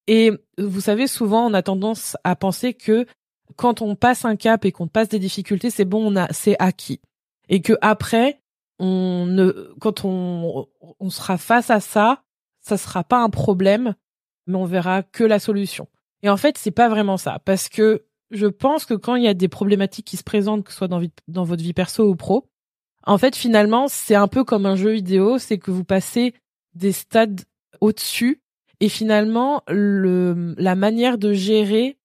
Et 0.07 0.31
vous 0.57 0.81
savez 0.81 1.07
souvent 1.07 1.45
on 1.45 1.53
a 1.53 1.61
tendance 1.61 2.15
à 2.23 2.35
penser 2.35 2.73
que 2.73 3.05
quand 3.57 3.81
on 3.81 3.95
passe 3.95 4.23
un 4.25 4.37
cap 4.37 4.63
et 4.63 4.71
qu'on 4.71 4.87
passe 4.87 5.09
des 5.09 5.19
difficultés 5.19 5.69
c'est 5.69 5.85
bon 5.85 6.13
on 6.13 6.15
a 6.15 6.31
c'est 6.31 6.55
acquis. 6.59 7.01
Et 7.49 7.61
que 7.61 7.73
après 7.81 8.39
on 8.79 9.25
ne 9.27 9.51
quand 9.81 10.05
on 10.05 10.67
on 10.99 11.09
sera 11.09 11.37
face 11.37 11.69
à 11.69 11.81
ça 11.81 12.23
ça 12.69 12.77
sera 12.77 13.03
pas 13.03 13.21
un 13.21 13.29
problème 13.29 13.95
mais 14.47 14.55
on 14.57 14.65
verra 14.65 15.03
que 15.03 15.23
la 15.23 15.39
solution 15.39 15.87
et 16.23 16.29
en 16.29 16.37
fait 16.37 16.57
c'est 16.57 16.71
pas 16.71 16.89
vraiment 16.89 17.17
ça 17.17 17.39
parce 17.45 17.69
que 17.69 18.05
je 18.31 18.47
pense 18.47 18.85
que 18.85 18.93
quand 18.93 19.15
il 19.15 19.23
y 19.23 19.27
a 19.27 19.33
des 19.33 19.47
problématiques 19.47 20.05
qui 20.05 20.17
se 20.17 20.23
présentent, 20.23 20.63
que 20.63 20.71
ce 20.71 20.77
soit 20.77 20.87
dans, 20.87 21.43
votre 21.43 21.63
vie 21.63 21.73
perso 21.73 22.07
ou 22.07 22.15
pro, 22.15 22.47
en 23.05 23.17
fait, 23.17 23.35
finalement, 23.35 23.87
c'est 23.87 24.15
un 24.15 24.27
peu 24.27 24.43
comme 24.43 24.65
un 24.65 24.75
jeu 24.75 24.91
vidéo, 24.91 25.37
c'est 25.39 25.57
que 25.57 25.71
vous 25.71 25.83
passez 25.83 26.35
des 26.75 26.91
stades 26.91 27.41
au-dessus 27.81 28.41
et 28.79 28.89
finalement, 28.89 29.63
le, 29.67 30.53
la 30.57 30.75
manière 30.75 31.17
de 31.17 31.33
gérer 31.33 31.97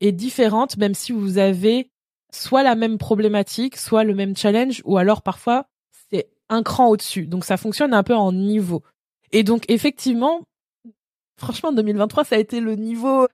est 0.00 0.12
différente, 0.12 0.76
même 0.76 0.94
si 0.94 1.12
vous 1.12 1.38
avez 1.38 1.90
soit 2.32 2.62
la 2.62 2.74
même 2.74 2.98
problématique, 2.98 3.76
soit 3.76 4.04
le 4.04 4.14
même 4.14 4.36
challenge, 4.36 4.82
ou 4.84 4.96
alors 4.96 5.22
parfois, 5.22 5.66
c'est 6.10 6.28
un 6.48 6.62
cran 6.62 6.88
au-dessus. 6.88 7.26
Donc, 7.26 7.44
ça 7.44 7.56
fonctionne 7.56 7.92
un 7.92 8.02
peu 8.02 8.14
en 8.14 8.32
niveau. 8.32 8.82
Et 9.32 9.42
donc, 9.42 9.64
effectivement, 9.68 10.42
franchement, 11.36 11.72
2023, 11.72 12.24
ça 12.24 12.36
a 12.36 12.38
été 12.38 12.60
le 12.60 12.74
niveau 12.74 13.28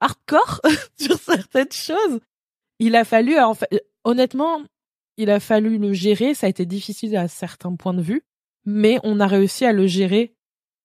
hardcore 0.00 0.60
sur 1.00 1.18
certaines 1.18 1.72
choses. 1.72 2.20
Il 2.78 2.96
a 2.96 3.04
fallu, 3.04 3.38
en 3.38 3.54
fait, 3.54 3.86
honnêtement, 4.04 4.62
il 5.16 5.30
a 5.30 5.40
fallu 5.40 5.78
le 5.78 5.92
gérer. 5.92 6.34
Ça 6.34 6.46
a 6.46 6.50
été 6.50 6.66
difficile 6.66 7.16
à 7.16 7.28
certains 7.28 7.74
points 7.76 7.94
de 7.94 8.02
vue, 8.02 8.22
mais 8.64 8.98
on 9.04 9.20
a 9.20 9.26
réussi 9.26 9.64
à 9.64 9.72
le 9.72 9.86
gérer 9.86 10.34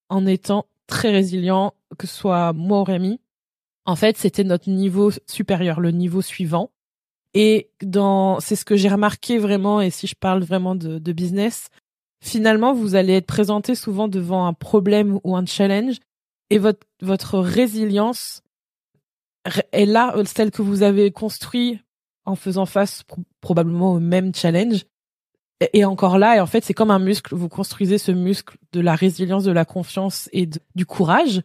en 0.09 0.25
étant 0.25 0.65
très 0.87 1.11
résilient, 1.11 1.73
que 1.97 2.07
ce 2.07 2.15
soit 2.15 2.53
moi 2.53 2.81
ou 2.81 2.83
Rémi. 2.83 3.19
En 3.85 3.95
fait, 3.95 4.17
c'était 4.17 4.43
notre 4.43 4.69
niveau 4.69 5.11
supérieur, 5.27 5.79
le 5.79 5.91
niveau 5.91 6.21
suivant. 6.21 6.71
Et 7.33 7.69
dans, 7.81 8.39
c'est 8.39 8.55
ce 8.55 8.65
que 8.65 8.75
j'ai 8.75 8.89
remarqué 8.89 9.37
vraiment, 9.37 9.81
et 9.81 9.89
si 9.89 10.07
je 10.07 10.15
parle 10.15 10.43
vraiment 10.43 10.75
de, 10.75 10.97
de 10.97 11.11
business, 11.11 11.69
finalement, 12.19 12.73
vous 12.73 12.95
allez 12.95 13.13
être 13.13 13.27
présenté 13.27 13.75
souvent 13.75 14.07
devant 14.07 14.47
un 14.47 14.53
problème 14.53 15.19
ou 15.23 15.35
un 15.35 15.45
challenge, 15.45 15.97
et 16.49 16.57
votre, 16.57 16.85
votre 17.01 17.39
résilience 17.39 18.41
est 19.71 19.85
là 19.85 20.15
euh, 20.15 20.25
celle 20.25 20.51
que 20.51 20.61
vous 20.61 20.83
avez 20.83 21.11
construit 21.11 21.79
en 22.25 22.35
faisant 22.35 22.65
face 22.65 23.03
probablement 23.41 23.93
au 23.93 23.99
même 23.99 24.33
challenge 24.35 24.85
est 25.59 25.85
encore 25.85 26.19
là 26.19 26.35
et 26.35 26.39
en 26.39 26.45
fait 26.45 26.63
c'est 26.63 26.73
comme 26.73 26.91
un 26.91 26.99
muscle. 26.99 27.33
Vous 27.33 27.49
construisez 27.49 27.97
ce 27.97 28.11
muscle 28.11 28.57
de 28.73 28.79
la 28.79 28.95
résilience 28.95 29.43
de 29.43 29.51
la 29.51 29.65
confiance 29.65 30.29
et 30.31 30.47
du 30.75 30.85
courage 30.85 31.41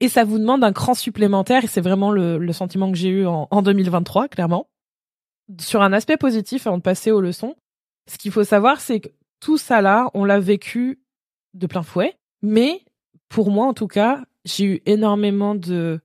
et 0.00 0.08
ça 0.08 0.24
vous 0.24 0.38
demande 0.38 0.62
un 0.64 0.72
cran 0.72 0.94
supplémentaire 0.94 1.64
et 1.64 1.66
c'est 1.66 1.80
vraiment 1.80 2.10
le, 2.10 2.52
sentiment 2.52 2.90
que 2.90 2.98
j'ai 2.98 3.08
eu 3.08 3.26
en 3.26 3.62
2023 3.62 4.28
clairement. 4.28 4.68
Sur 5.60 5.82
un 5.82 5.92
aspect 5.92 6.18
positif 6.18 6.66
avant 6.66 6.76
de 6.76 6.82
passer 6.82 7.10
aux 7.10 7.20
leçons 7.20 7.54
ce 8.06 8.18
qu'il 8.18 8.32
faut 8.32 8.44
savoir 8.44 8.80
c'est 8.80 9.00
que 9.00 9.08
tout 9.40 9.58
ça 9.58 9.80
là 9.80 10.10
on 10.14 10.24
l'a 10.24 10.40
vécu 10.40 11.00
de 11.54 11.66
plein 11.66 11.82
fouet 11.82 12.16
mais 12.42 12.82
pour 13.28 13.50
moi 13.50 13.66
en 13.66 13.74
tout 13.74 13.88
cas 13.88 14.24
j'ai 14.44 14.64
eu 14.64 14.82
énormément 14.86 15.54
de 15.54 16.00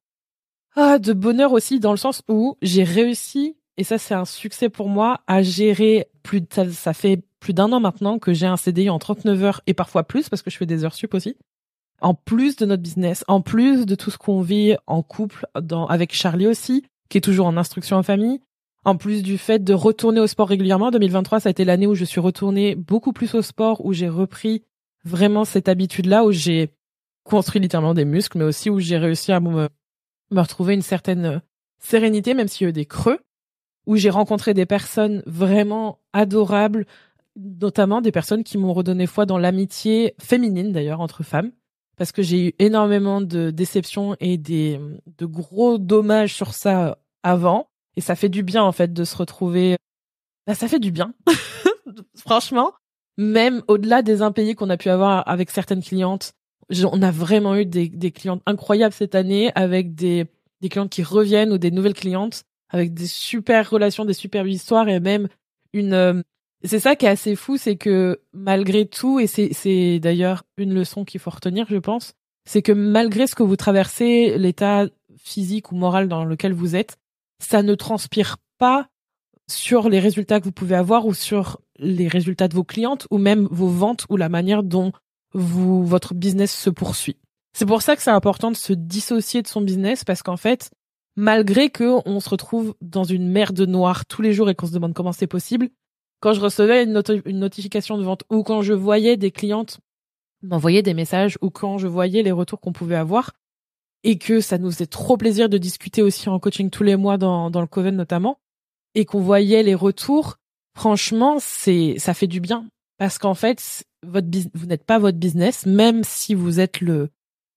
ah, 0.76 0.98
de 0.98 1.14
bonheur 1.14 1.52
aussi 1.52 1.80
dans 1.80 1.92
le 1.92 1.98
sens 1.98 2.24
où 2.28 2.58
j'ai 2.64 2.84
réussi, 2.84 3.56
et 3.78 3.84
ça 3.84 4.00
c'est 4.00 4.16
un 4.16 4.26
succès 4.26 4.70
pour 4.70 4.90
moi, 4.90 5.22
à 5.28 5.44
gérer 5.44 6.08
plus 6.24 6.42
de, 6.42 6.48
ça, 6.72 6.94
fait 6.94 7.22
plus 7.40 7.54
d'un 7.54 7.72
an 7.72 7.80
maintenant 7.80 8.18
que 8.18 8.34
j'ai 8.34 8.48
un 8.48 8.58
CDI 8.58 8.90
en 8.90 8.98
39 8.98 9.44
heures 9.44 9.62
et 9.68 9.74
parfois 9.74 10.04
plus 10.04 10.30
parce 10.30 10.42
que 10.42 10.50
je 10.50 10.58
fais 10.58 10.66
des 10.66 10.84
heures 10.84 10.96
sup 10.96 11.14
aussi. 11.14 11.38
En 12.02 12.16
plus 12.16 12.56
de 12.56 12.66
notre 12.66 12.82
business, 12.82 13.24
en 13.28 13.42
plus 13.42 13.86
de 13.86 13.96
tout 13.96 14.10
ce 14.10 14.18
qu'on 14.18 14.42
vit 14.42 14.76
en 14.88 15.04
couple 15.04 15.46
dans, 15.62 15.86
avec 15.86 16.14
Charlie 16.14 16.48
aussi, 16.48 16.84
qui 17.08 17.20
est 17.20 17.22
toujours 17.22 17.46
en 17.46 17.56
instruction 17.56 17.98
en 17.98 18.04
famille, 18.04 18.42
en 18.86 18.98
plus 18.98 19.24
du 19.24 19.38
fait 19.38 19.64
de 19.64 19.74
retourner 19.74 20.20
au 20.20 20.28
sport 20.28 20.50
régulièrement. 20.50 20.92
2023, 20.92 21.42
ça 21.42 21.50
a 21.50 21.52
été 21.52 21.66
l'année 21.66 21.88
où 21.88 21.96
je 21.96 22.06
suis 22.06 22.20
retournée 22.20 22.76
beaucoup 22.76 23.14
plus 23.14 23.34
au 23.36 23.42
sport, 23.42 23.86
où 23.86 23.94
j'ai 23.94 24.10
repris 24.10 24.64
vraiment 25.06 25.46
cette 25.46 25.70
habitude-là, 25.70 26.26
où 26.26 26.32
j'ai 26.32 26.74
construit 27.24 27.62
littéralement 27.62 27.94
des 27.94 28.06
muscles, 28.06 28.38
mais 28.38 28.44
aussi 28.44 28.70
où 28.70 28.80
j'ai 28.80 28.98
réussi 28.98 29.32
à 29.32 29.40
me 29.40 29.70
retrouver 30.32 30.74
une 30.74 30.82
certaine 30.82 31.26
euh, 31.26 31.40
sérénité, 31.80 32.34
même 32.34 32.48
s'il 32.48 32.66
y 32.66 32.68
a 32.68 32.70
eu 32.70 32.74
des 32.74 32.86
creux, 32.86 33.20
où 33.86 33.96
j'ai 33.96 34.10
rencontré 34.10 34.54
des 34.54 34.66
personnes 34.66 35.24
vraiment 35.26 36.00
adorables, 36.12 36.86
notamment 37.36 38.02
des 38.02 38.12
personnes 38.12 38.44
qui 38.44 38.58
m'ont 38.58 38.74
redonné 38.74 39.08
foi 39.08 39.26
dans 39.26 39.38
l'amitié 39.38 40.16
féminine 40.20 40.72
d'ailleurs 40.72 41.02
entre 41.02 41.24
femmes. 41.24 41.52
parce 41.98 42.12
que 42.12 42.22
j'ai 42.22 42.48
eu 42.48 42.54
énormément 42.60 43.22
de 43.22 43.52
déceptions 43.52 44.16
et 44.20 44.38
des 44.38 44.80
de 45.18 45.26
gros 45.26 45.78
dommages 45.78 46.34
sur 46.34 46.54
ça 46.54 47.00
avant 47.24 47.70
et 47.96 48.02
ça 48.02 48.16
fait 48.16 48.30
du 48.30 48.44
bien 48.44 48.64
en 48.64 48.72
fait 48.72 48.94
de 48.94 49.04
se 49.04 49.16
retrouver 49.16 49.78
bah, 50.46 50.56
ça 50.56 50.68
fait 50.68 50.80
du 50.80 50.92
bien. 50.92 51.14
Franchement 52.18 52.74
même 53.18 53.62
au-delà 53.68 54.02
des 54.02 54.22
impayés 54.22 54.56
qu'on 54.56 54.70
a 54.70 54.78
pu 54.78 54.90
avoir 54.90 55.28
avec 55.28 55.52
certaines 55.52 55.84
clientes 55.84 56.34
on 56.70 57.02
a 57.02 57.12
vraiment 57.12 57.56
eu 57.56 57.66
des, 57.66 57.90
des 57.90 58.12
clientes 58.12 58.42
incroyables 58.46 58.94
cette 58.94 59.16
année 59.16 59.52
avec 59.56 59.94
des 59.94 60.26
des 60.62 60.70
clientes 60.70 60.90
qui 60.90 61.04
reviennent 61.04 61.52
ou 61.52 61.58
des 61.58 61.72
nouvelles 61.72 61.94
clientes 61.94 62.44
avec 62.70 62.94
des 62.94 63.06
super 63.06 63.70
relations 63.70 64.06
des 64.06 64.14
super 64.14 64.48
histoires 64.48 64.90
et 64.90 65.00
même 65.00 65.28
une 65.74 65.94
euh, 65.94 66.22
c'est 66.64 66.80
ça 66.80 66.96
qui 66.96 67.06
est 67.06 67.10
assez 67.10 67.36
fou, 67.36 67.58
c'est 67.58 67.76
que 67.76 68.22
malgré 68.32 68.86
tout, 68.86 69.20
et 69.20 69.28
c'est 69.28 70.00
d'ailleurs 70.00 70.44
une 70.58 70.74
leçon 70.74 71.04
qu'il 71.04 71.20
faut 71.20 71.30
retenir, 71.30 71.66
je 71.70 71.78
pense, 71.78 72.14
c'est 72.46 72.62
que 72.62 72.72
malgré 72.72 73.28
ce 73.28 73.36
que 73.36 73.44
vous 73.44 73.58
traversez, 73.58 74.38
l'état 74.38 74.88
physique 75.18 75.72
ou 75.72 75.76
moral 75.76 76.08
dans 76.08 76.24
lequel 76.24 76.54
vous 76.54 76.76
êtes, 76.76 76.98
ça 77.44 77.64
ne 77.64 77.76
transpire 77.76 78.38
pas 78.58 78.88
sur 79.50 79.90
les 79.90 80.00
résultats 80.00 80.40
que 80.40 80.46
vous 80.46 80.52
pouvez 80.52 80.76
avoir 80.76 81.06
ou 81.06 81.14
sur 81.14 81.60
les 81.78 82.08
résultats 82.08 82.48
de 82.48 82.56
vos 82.56 82.64
clientes 82.64 83.08
ou 83.12 83.18
même 83.18 83.48
vos 83.52 83.68
ventes 83.68 84.06
ou 84.10 84.18
la 84.18 84.30
manière 84.30 84.64
dont 84.64 84.92
vous, 85.34 85.86
votre 85.86 86.14
business 86.14 86.54
se 86.54 86.70
poursuit. 86.70 87.18
C'est 87.54 87.66
pour 87.66 87.82
ça 87.82 87.96
que 87.96 88.02
c'est 88.02 88.12
important 88.12 88.52
de 88.52 88.56
se 88.56 88.74
dissocier 88.74 89.42
de 89.42 89.48
son 89.48 89.62
business 89.62 90.04
parce 90.04 90.24
qu'en 90.24 90.38
fait, 90.38 90.72
malgré 91.16 91.70
que 91.70 92.00
on 92.08 92.20
se 92.20 92.30
retrouve 92.30 92.76
dans 92.82 93.04
une 93.04 93.30
mer 93.30 93.54
de 93.54 93.66
noir 93.66 94.06
tous 94.06 94.22
les 94.22 94.34
jours 94.34 94.50
et 94.50 94.56
qu'on 94.56 94.68
se 94.68 94.74
demande 94.74 94.94
comment 94.94 95.12
c'est 95.12 95.28
possible, 95.28 95.70
quand 96.20 96.34
je 96.34 96.40
recevais 96.40 96.84
une, 96.84 96.94
notification 97.38 97.98
de 97.98 98.04
vente 98.04 98.24
ou 98.30 98.44
quand 98.44 98.62
je 98.62 98.74
voyais 98.74 99.18
des 99.18 99.32
clientes 99.32 99.80
m'envoyer 100.42 100.82
des 100.82 100.94
messages 100.94 101.38
ou 101.42 101.50
quand 101.50 101.78
je 101.78 101.88
voyais 101.88 102.24
les 102.24 102.32
retours 102.32 102.60
qu'on 102.60 102.74
pouvait 102.74 102.96
avoir 102.96 103.34
et 104.04 104.18
que 104.18 104.42
ça 104.42 104.58
nous 104.58 104.72
faisait 104.72 104.88
trop 104.88 105.18
plaisir 105.18 105.50
de 105.50 105.58
discuter 105.58 106.02
aussi 106.02 106.30
en 106.30 106.40
coaching 106.40 106.70
tous 106.70 106.84
les 106.84 106.96
mois 106.96 107.18
dans, 107.18 107.50
dans 107.50 107.62
le 107.62 107.68
Coven 107.68 107.96
notamment 107.96 108.40
et 108.96 109.06
qu'on 109.06 109.22
voyait 109.22 109.64
les 109.64 109.76
retours, 109.76 110.38
franchement, 110.76 111.38
c'est 111.40 111.96
ça 111.98 112.14
fait 112.14 112.28
du 112.28 112.40
bien 112.40 112.68
parce 112.98 113.18
qu'en 113.18 113.34
fait, 113.34 113.86
votre 114.04 114.28
vous 114.54 114.66
n'êtes 114.66 114.84
pas 114.84 115.00
votre 115.00 115.18
business 115.18 115.66
même 115.66 116.04
si 116.04 116.36
vous 116.36 116.60
êtes 116.60 116.82
le 116.82 117.10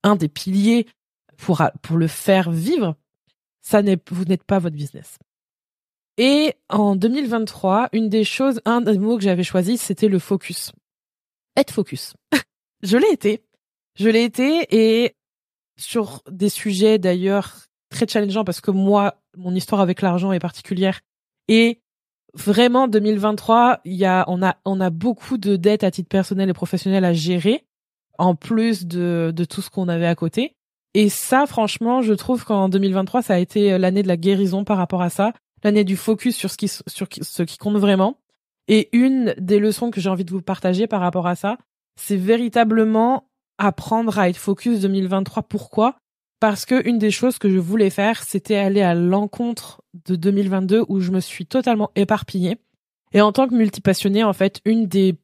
un 0.03 0.17
des 0.17 0.29
piliers 0.29 0.87
pour 1.37 1.63
pour 1.83 1.97
le 1.97 2.07
faire 2.07 2.51
vivre, 2.51 2.97
ça 3.63 3.83
n'est 3.83 3.99
vous 4.11 4.25
n'êtes 4.25 4.45
pas 4.45 4.59
votre 4.59 4.77
business. 4.77 5.19
Et 6.19 6.55
en 6.71 6.97
2023, 6.97 7.91
une 7.93 8.09
des 8.09 8.25
choses, 8.25 8.61
un 8.65 8.81
des 8.81 8.99
mots 8.99 9.19
que 9.19 9.25
j'avais 9.25 9.43
choisi, 9.43 9.77
c'était 9.77 10.09
le 10.09 10.19
focus. 10.19 10.73
Être 11.57 11.73
focus. 11.73 12.15
je 12.83 12.97
l'ai 12.97 13.13
été. 13.13 13.43
Je 13.97 14.09
l'ai 14.09 14.25
été 14.25 14.67
et 14.71 15.16
sur 15.79 16.23
des 16.31 16.49
sujets 16.49 16.99
d'ailleurs 16.99 17.57
très 17.91 18.07
challengeants 18.09 18.45
parce 18.45 18.61
que 18.61 18.71
moi, 18.71 19.23
mon 19.37 19.55
histoire 19.55 19.81
avec 19.81 20.03
l'argent 20.03 20.33
est 20.33 20.39
particulière. 20.39 21.01
Et 21.49 21.81
vraiment, 22.35 22.89
2023, 22.89 23.81
il 23.85 23.95
y 23.95 24.05
a, 24.05 24.25
on 24.29 24.43
a, 24.43 24.57
on 24.65 24.81
a 24.81 24.91
beaucoup 24.91 25.39
de 25.39 25.57
dettes 25.57 25.85
à 25.85 25.91
titre 25.91 26.09
personnel 26.09 26.49
et 26.49 26.55
professionnel 26.55 27.05
à 27.05 27.13
gérer, 27.13 27.65
en 28.19 28.35
plus 28.35 28.87
de, 28.87 29.33
de 29.35 29.45
tout 29.45 29.63
ce 29.63 29.71
qu'on 29.71 29.89
avait 29.89 30.07
à 30.07 30.15
côté. 30.15 30.57
Et 30.95 31.09
ça, 31.09 31.47
franchement, 31.47 32.01
je 32.01 32.15
trouve 32.15 32.45
qu'en 32.45 32.69
2023, 32.69 33.23
ça 33.23 33.35
a 33.35 33.39
été 33.39 33.77
l'année 33.79 34.03
de 34.03 34.09
la 34.09 34.17
guérison 34.17 34.65
par 34.65 34.79
rapport 34.79 35.03
à 35.03 35.11
ça 35.11 35.33
l'année 35.67 35.85
du 35.85 35.97
focus 35.97 36.37
sur 36.37 36.51
ce 36.51 36.57
qui, 36.57 36.69
sur 36.69 37.09
ce 37.21 37.43
qui 37.43 37.59
compte 37.59 37.77
vraiment. 37.77 38.19
Et 38.69 38.89
une 38.97 39.35
des 39.39 39.59
leçons 39.59 39.91
que 39.91 40.01
j'ai 40.01 40.09
envie 40.09 40.25
de 40.25 40.31
vous 40.31 40.43
partager 40.43 40.87
par 40.87 41.01
rapport 41.01 41.27
à 41.27 41.35
ça, 41.35 41.59
c'est 41.97 42.17
véritablement 42.17 43.29
apprendre 43.59 44.19
à 44.19 44.29
être 44.29 44.37
focus 44.37 44.81
2023. 44.81 45.45
Pourquoi? 45.45 45.97
Parce 46.41 46.67
que 46.67 46.87
une 46.87 46.99
des 46.99 47.11
choses 47.11 47.39
que 47.39 47.49
je 47.49 47.59
voulais 47.59 47.91
faire, 47.91 48.23
c'était 48.23 48.57
aller 48.57 48.83
à 48.83 48.95
l'encontre 48.95 49.83
de 50.07 50.17
2022 50.17 50.85
où 50.89 51.01
je 51.01 51.11
me 51.11 51.21
suis 51.21 51.47
totalement 51.47 51.91
éparpillée. 51.95 52.59
Et 53.13 53.21
en 53.21 53.33
tant 53.33 53.49
que 53.49 53.55
multipassionnée, 53.55 54.25
en 54.25 54.33
fait, 54.33 54.61
une 54.65 54.87
des 54.87 55.17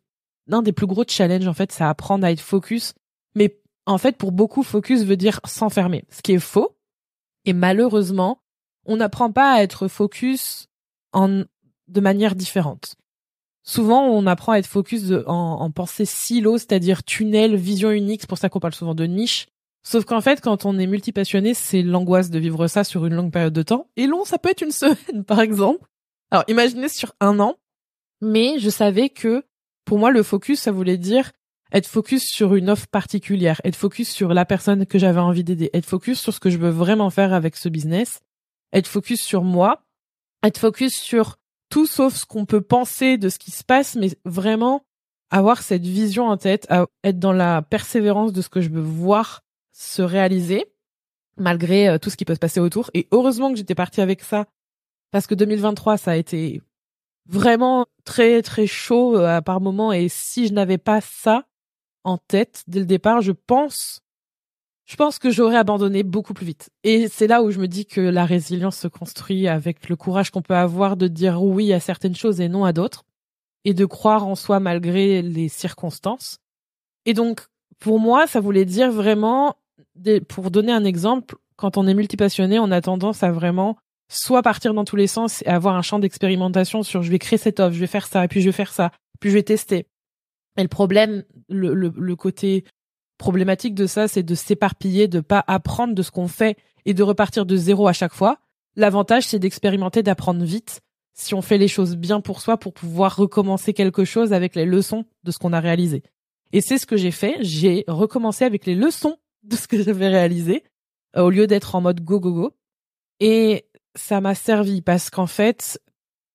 l'un 0.46 0.62
des 0.62 0.72
plus 0.72 0.86
gros 0.86 1.04
challenges, 1.06 1.46
en 1.46 1.54
fait, 1.54 1.72
c'est 1.72 1.84
apprendre 1.84 2.24
à 2.26 2.32
être 2.32 2.40
focus. 2.40 2.94
Mais 3.34 3.60
en 3.86 3.98
fait, 3.98 4.16
pour 4.16 4.32
beaucoup, 4.32 4.62
focus 4.62 5.04
veut 5.04 5.16
dire 5.16 5.40
s'enfermer, 5.44 6.04
ce 6.10 6.22
qui 6.22 6.32
est 6.32 6.38
faux. 6.38 6.76
Et 7.44 7.52
malheureusement, 7.52 8.42
on 8.84 8.96
n'apprend 8.96 9.32
pas 9.32 9.52
à 9.52 9.62
être 9.62 9.88
focus 9.88 10.68
en 11.12 11.44
de 11.88 12.00
manière 12.00 12.34
différente. 12.34 12.96
Souvent, 13.64 14.06
on 14.06 14.26
apprend 14.26 14.52
à 14.52 14.58
être 14.58 14.66
focus 14.66 15.12
en, 15.26 15.34
en 15.60 15.70
pensée 15.70 16.04
silo, 16.04 16.58
c'est-à-dire 16.58 17.04
tunnel, 17.04 17.54
vision 17.56 17.90
unique. 17.90 18.22
C'est 18.22 18.28
pour 18.28 18.38
ça 18.38 18.48
qu'on 18.48 18.60
parle 18.60 18.74
souvent 18.74 18.94
de 18.94 19.04
niche. 19.04 19.46
Sauf 19.84 20.04
qu'en 20.04 20.20
fait, 20.20 20.40
quand 20.40 20.64
on 20.64 20.78
est 20.78 20.86
multipassionné, 20.86 21.54
c'est 21.54 21.82
l'angoisse 21.82 22.30
de 22.30 22.38
vivre 22.38 22.66
ça 22.66 22.84
sur 22.84 23.06
une 23.06 23.14
longue 23.14 23.32
période 23.32 23.52
de 23.52 23.62
temps. 23.62 23.88
Et 23.96 24.06
long, 24.06 24.24
ça 24.24 24.38
peut 24.38 24.50
être 24.50 24.62
une 24.62 24.70
semaine, 24.72 25.24
par 25.24 25.40
exemple. 25.40 25.86
Alors, 26.30 26.44
imaginez 26.48 26.88
sur 26.88 27.14
un 27.20 27.40
an. 27.40 27.56
Mais 28.20 28.58
je 28.58 28.70
savais 28.70 29.08
que, 29.08 29.44
pour 29.84 29.98
moi, 29.98 30.10
le 30.10 30.22
focus, 30.22 30.60
ça 30.60 30.72
voulait 30.72 30.98
dire 30.98 31.32
être 31.72 31.86
focus 31.86 32.24
sur 32.24 32.54
une 32.54 32.70
offre 32.70 32.86
particulière, 32.86 33.60
être 33.64 33.76
focus 33.76 34.10
sur 34.10 34.34
la 34.34 34.44
personne 34.44 34.86
que 34.86 34.98
j'avais 34.98 35.20
envie 35.20 35.42
d'aider, 35.42 35.70
être 35.72 35.86
focus 35.86 36.20
sur 36.20 36.32
ce 36.34 36.38
que 36.38 36.50
je 36.50 36.58
veux 36.58 36.70
vraiment 36.70 37.10
faire 37.10 37.32
avec 37.32 37.56
ce 37.56 37.68
business 37.68 38.20
être 38.72 38.88
focus 38.88 39.22
sur 39.22 39.44
moi, 39.44 39.84
être 40.42 40.58
focus 40.58 40.94
sur 40.94 41.38
tout 41.72 41.86
sauf 41.86 42.14
ce 42.14 42.26
qu'on 42.26 42.44
peut 42.44 42.60
penser 42.60 43.16
de 43.16 43.30
ce 43.30 43.38
qui 43.38 43.50
se 43.50 43.64
passe, 43.64 43.96
mais 43.96 44.10
vraiment 44.26 44.84
avoir 45.30 45.62
cette 45.62 45.86
vision 45.86 46.28
en 46.28 46.36
tête, 46.36 46.68
être 47.02 47.18
dans 47.18 47.32
la 47.32 47.62
persévérance 47.62 48.34
de 48.34 48.42
ce 48.42 48.50
que 48.50 48.60
je 48.60 48.68
veux 48.68 48.82
voir 48.82 49.40
se 49.72 50.02
réaliser, 50.02 50.66
malgré 51.38 51.88
euh, 51.88 51.96
tout 51.96 52.10
ce 52.10 52.18
qui 52.18 52.26
peut 52.26 52.34
se 52.34 52.38
passer 52.38 52.60
autour. 52.60 52.90
Et 52.92 53.08
heureusement 53.10 53.50
que 53.50 53.56
j'étais 53.56 53.74
partie 53.74 54.02
avec 54.02 54.22
ça, 54.22 54.44
parce 55.12 55.26
que 55.26 55.34
2023, 55.34 55.96
ça 55.96 56.10
a 56.10 56.16
été 56.16 56.60
vraiment 57.24 57.86
très 58.04 58.42
très 58.42 58.66
chaud 58.66 59.16
euh, 59.16 59.40
par 59.40 59.62
moment. 59.62 59.94
Et 59.94 60.10
si 60.10 60.48
je 60.48 60.52
n'avais 60.52 60.76
pas 60.76 61.00
ça 61.00 61.46
en 62.04 62.18
tête 62.18 62.64
dès 62.66 62.80
le 62.80 62.86
départ, 62.86 63.22
je 63.22 63.32
pense 63.32 64.01
je 64.86 64.96
pense 64.96 65.18
que 65.18 65.30
j'aurais 65.30 65.56
abandonné 65.56 66.02
beaucoup 66.02 66.34
plus 66.34 66.46
vite. 66.46 66.70
Et 66.84 67.08
c'est 67.08 67.26
là 67.26 67.42
où 67.42 67.50
je 67.50 67.58
me 67.58 67.68
dis 67.68 67.86
que 67.86 68.00
la 68.00 68.24
résilience 68.24 68.76
se 68.76 68.88
construit 68.88 69.48
avec 69.48 69.88
le 69.88 69.96
courage 69.96 70.30
qu'on 70.30 70.42
peut 70.42 70.54
avoir 70.54 70.96
de 70.96 71.08
dire 71.08 71.42
oui 71.42 71.72
à 71.72 71.80
certaines 71.80 72.16
choses 72.16 72.40
et 72.40 72.48
non 72.48 72.64
à 72.64 72.72
d'autres, 72.72 73.04
et 73.64 73.74
de 73.74 73.84
croire 73.84 74.26
en 74.26 74.34
soi 74.34 74.60
malgré 74.60 75.22
les 75.22 75.48
circonstances. 75.48 76.38
Et 77.06 77.14
donc, 77.14 77.42
pour 77.78 78.00
moi, 78.00 78.26
ça 78.26 78.40
voulait 78.40 78.64
dire 78.64 78.90
vraiment, 78.90 79.56
pour 80.28 80.50
donner 80.50 80.72
un 80.72 80.84
exemple, 80.84 81.36
quand 81.56 81.76
on 81.76 81.86
est 81.86 81.94
multipassionné, 81.94 82.58
on 82.58 82.70
a 82.70 82.80
tendance 82.80 83.22
à 83.22 83.30
vraiment 83.30 83.76
soit 84.08 84.42
partir 84.42 84.74
dans 84.74 84.84
tous 84.84 84.96
les 84.96 85.06
sens 85.06 85.42
et 85.42 85.48
avoir 85.48 85.74
un 85.74 85.82
champ 85.82 85.98
d'expérimentation 85.98 86.82
sur 86.82 87.02
je 87.02 87.10
vais 87.10 87.18
créer 87.18 87.38
cette 87.38 87.60
offre, 87.60 87.74
je 87.74 87.80
vais 87.80 87.86
faire 87.86 88.06
ça, 88.06 88.24
et 88.24 88.28
puis 88.28 88.40
je 88.40 88.46
vais 88.46 88.52
faire 88.52 88.72
ça, 88.72 88.90
puis 89.20 89.30
je 89.30 89.34
vais 89.34 89.42
tester. 89.42 89.86
Et 90.58 90.62
le 90.62 90.68
problème, 90.68 91.24
le, 91.48 91.72
le, 91.72 91.92
le 91.96 92.16
côté 92.16 92.64
problématique 93.22 93.76
de 93.76 93.86
ça, 93.86 94.08
c'est 94.08 94.24
de 94.24 94.34
s'éparpiller, 94.34 95.06
de 95.06 95.20
pas 95.20 95.44
apprendre 95.46 95.94
de 95.94 96.02
ce 96.02 96.10
qu'on 96.10 96.26
fait 96.26 96.56
et 96.84 96.92
de 96.92 97.04
repartir 97.04 97.46
de 97.46 97.54
zéro 97.54 97.86
à 97.86 97.92
chaque 97.92 98.14
fois. 98.14 98.38
L'avantage, 98.74 99.28
c'est 99.28 99.38
d'expérimenter, 99.38 100.02
d'apprendre 100.02 100.44
vite 100.44 100.80
si 101.14 101.32
on 101.32 101.40
fait 101.40 101.56
les 101.56 101.68
choses 101.68 101.94
bien 101.94 102.20
pour 102.20 102.40
soi 102.40 102.56
pour 102.56 102.74
pouvoir 102.74 103.14
recommencer 103.14 103.74
quelque 103.74 104.04
chose 104.04 104.32
avec 104.32 104.56
les 104.56 104.64
leçons 104.64 105.04
de 105.22 105.30
ce 105.30 105.38
qu'on 105.38 105.52
a 105.52 105.60
réalisé. 105.60 106.02
Et 106.52 106.60
c'est 106.60 106.78
ce 106.78 106.86
que 106.86 106.96
j'ai 106.96 107.12
fait. 107.12 107.36
J'ai 107.42 107.84
recommencé 107.86 108.44
avec 108.44 108.66
les 108.66 108.74
leçons 108.74 109.18
de 109.44 109.54
ce 109.54 109.68
que 109.68 109.80
j'avais 109.80 110.08
réalisé 110.08 110.64
euh, 111.16 111.22
au 111.22 111.30
lieu 111.30 111.46
d'être 111.46 111.76
en 111.76 111.80
mode 111.80 112.00
go 112.00 112.18
go 112.18 112.32
go. 112.32 112.50
Et 113.20 113.66
ça 113.94 114.20
m'a 114.20 114.34
servi 114.34 114.82
parce 114.82 115.10
qu'en 115.10 115.28
fait, 115.28 115.80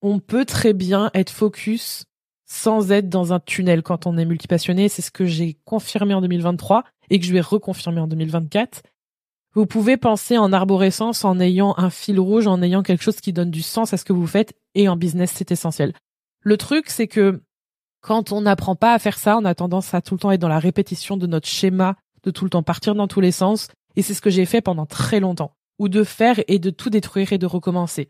on 0.01 0.19
peut 0.19 0.45
très 0.45 0.71
bien 0.71 1.11
être 1.13 1.31
focus 1.31 2.05
sans 2.47 2.91
être 2.91 3.09
dans 3.09 3.33
un 3.33 3.39
tunnel 3.39 3.83
quand 3.83 4.07
on 4.07 4.17
est 4.17 4.25
multipassionné. 4.25 4.89
C'est 4.89 5.01
ce 5.01 5.11
que 5.11 5.25
j'ai 5.25 5.57
confirmé 5.65 6.13
en 6.13 6.21
2023 6.21 6.83
et 7.09 7.19
que 7.19 7.25
je 7.25 7.33
vais 7.33 7.41
reconfirmer 7.41 8.01
en 8.01 8.07
2024. 8.07 8.81
Vous 9.53 9.65
pouvez 9.65 9.97
penser 9.97 10.37
en 10.37 10.53
arborescence 10.53 11.25
en 11.25 11.39
ayant 11.39 11.73
un 11.77 11.89
fil 11.89 12.19
rouge, 12.19 12.47
en 12.47 12.61
ayant 12.61 12.83
quelque 12.83 13.03
chose 13.03 13.19
qui 13.19 13.33
donne 13.33 13.51
du 13.51 13.61
sens 13.61 13.93
à 13.93 13.97
ce 13.97 14.05
que 14.05 14.13
vous 14.13 14.27
faites 14.27 14.53
et 14.75 14.87
en 14.87 14.95
business, 14.95 15.31
c'est 15.33 15.51
essentiel. 15.51 15.93
Le 16.41 16.57
truc, 16.57 16.89
c'est 16.89 17.07
que 17.07 17.41
quand 18.01 18.31
on 18.31 18.41
n'apprend 18.41 18.75
pas 18.75 18.93
à 18.93 18.99
faire 18.99 19.17
ça, 19.17 19.37
on 19.37 19.45
a 19.45 19.55
tendance 19.55 19.93
à 19.93 20.01
tout 20.01 20.13
le 20.13 20.19
temps 20.19 20.31
être 20.31 20.39
dans 20.39 20.47
la 20.47 20.59
répétition 20.59 21.17
de 21.17 21.27
notre 21.27 21.47
schéma, 21.47 21.95
de 22.23 22.31
tout 22.31 22.45
le 22.45 22.49
temps 22.49 22.63
partir 22.63 22.95
dans 22.95 23.07
tous 23.07 23.19
les 23.19 23.31
sens. 23.31 23.67
Et 23.95 24.01
c'est 24.01 24.13
ce 24.13 24.21
que 24.21 24.29
j'ai 24.29 24.45
fait 24.45 24.61
pendant 24.61 24.85
très 24.85 25.19
longtemps. 25.19 25.51
Ou 25.79 25.89
de 25.89 26.03
faire 26.03 26.39
et 26.47 26.59
de 26.59 26.69
tout 26.69 26.89
détruire 26.89 27.33
et 27.33 27.37
de 27.37 27.45
recommencer. 27.45 28.09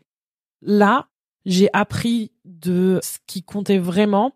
Là, 0.62 1.08
j'ai 1.48 1.70
appris 1.72 2.30
de 2.44 3.00
ce 3.02 3.18
qui 3.26 3.42
comptait 3.42 3.78
vraiment 3.78 4.34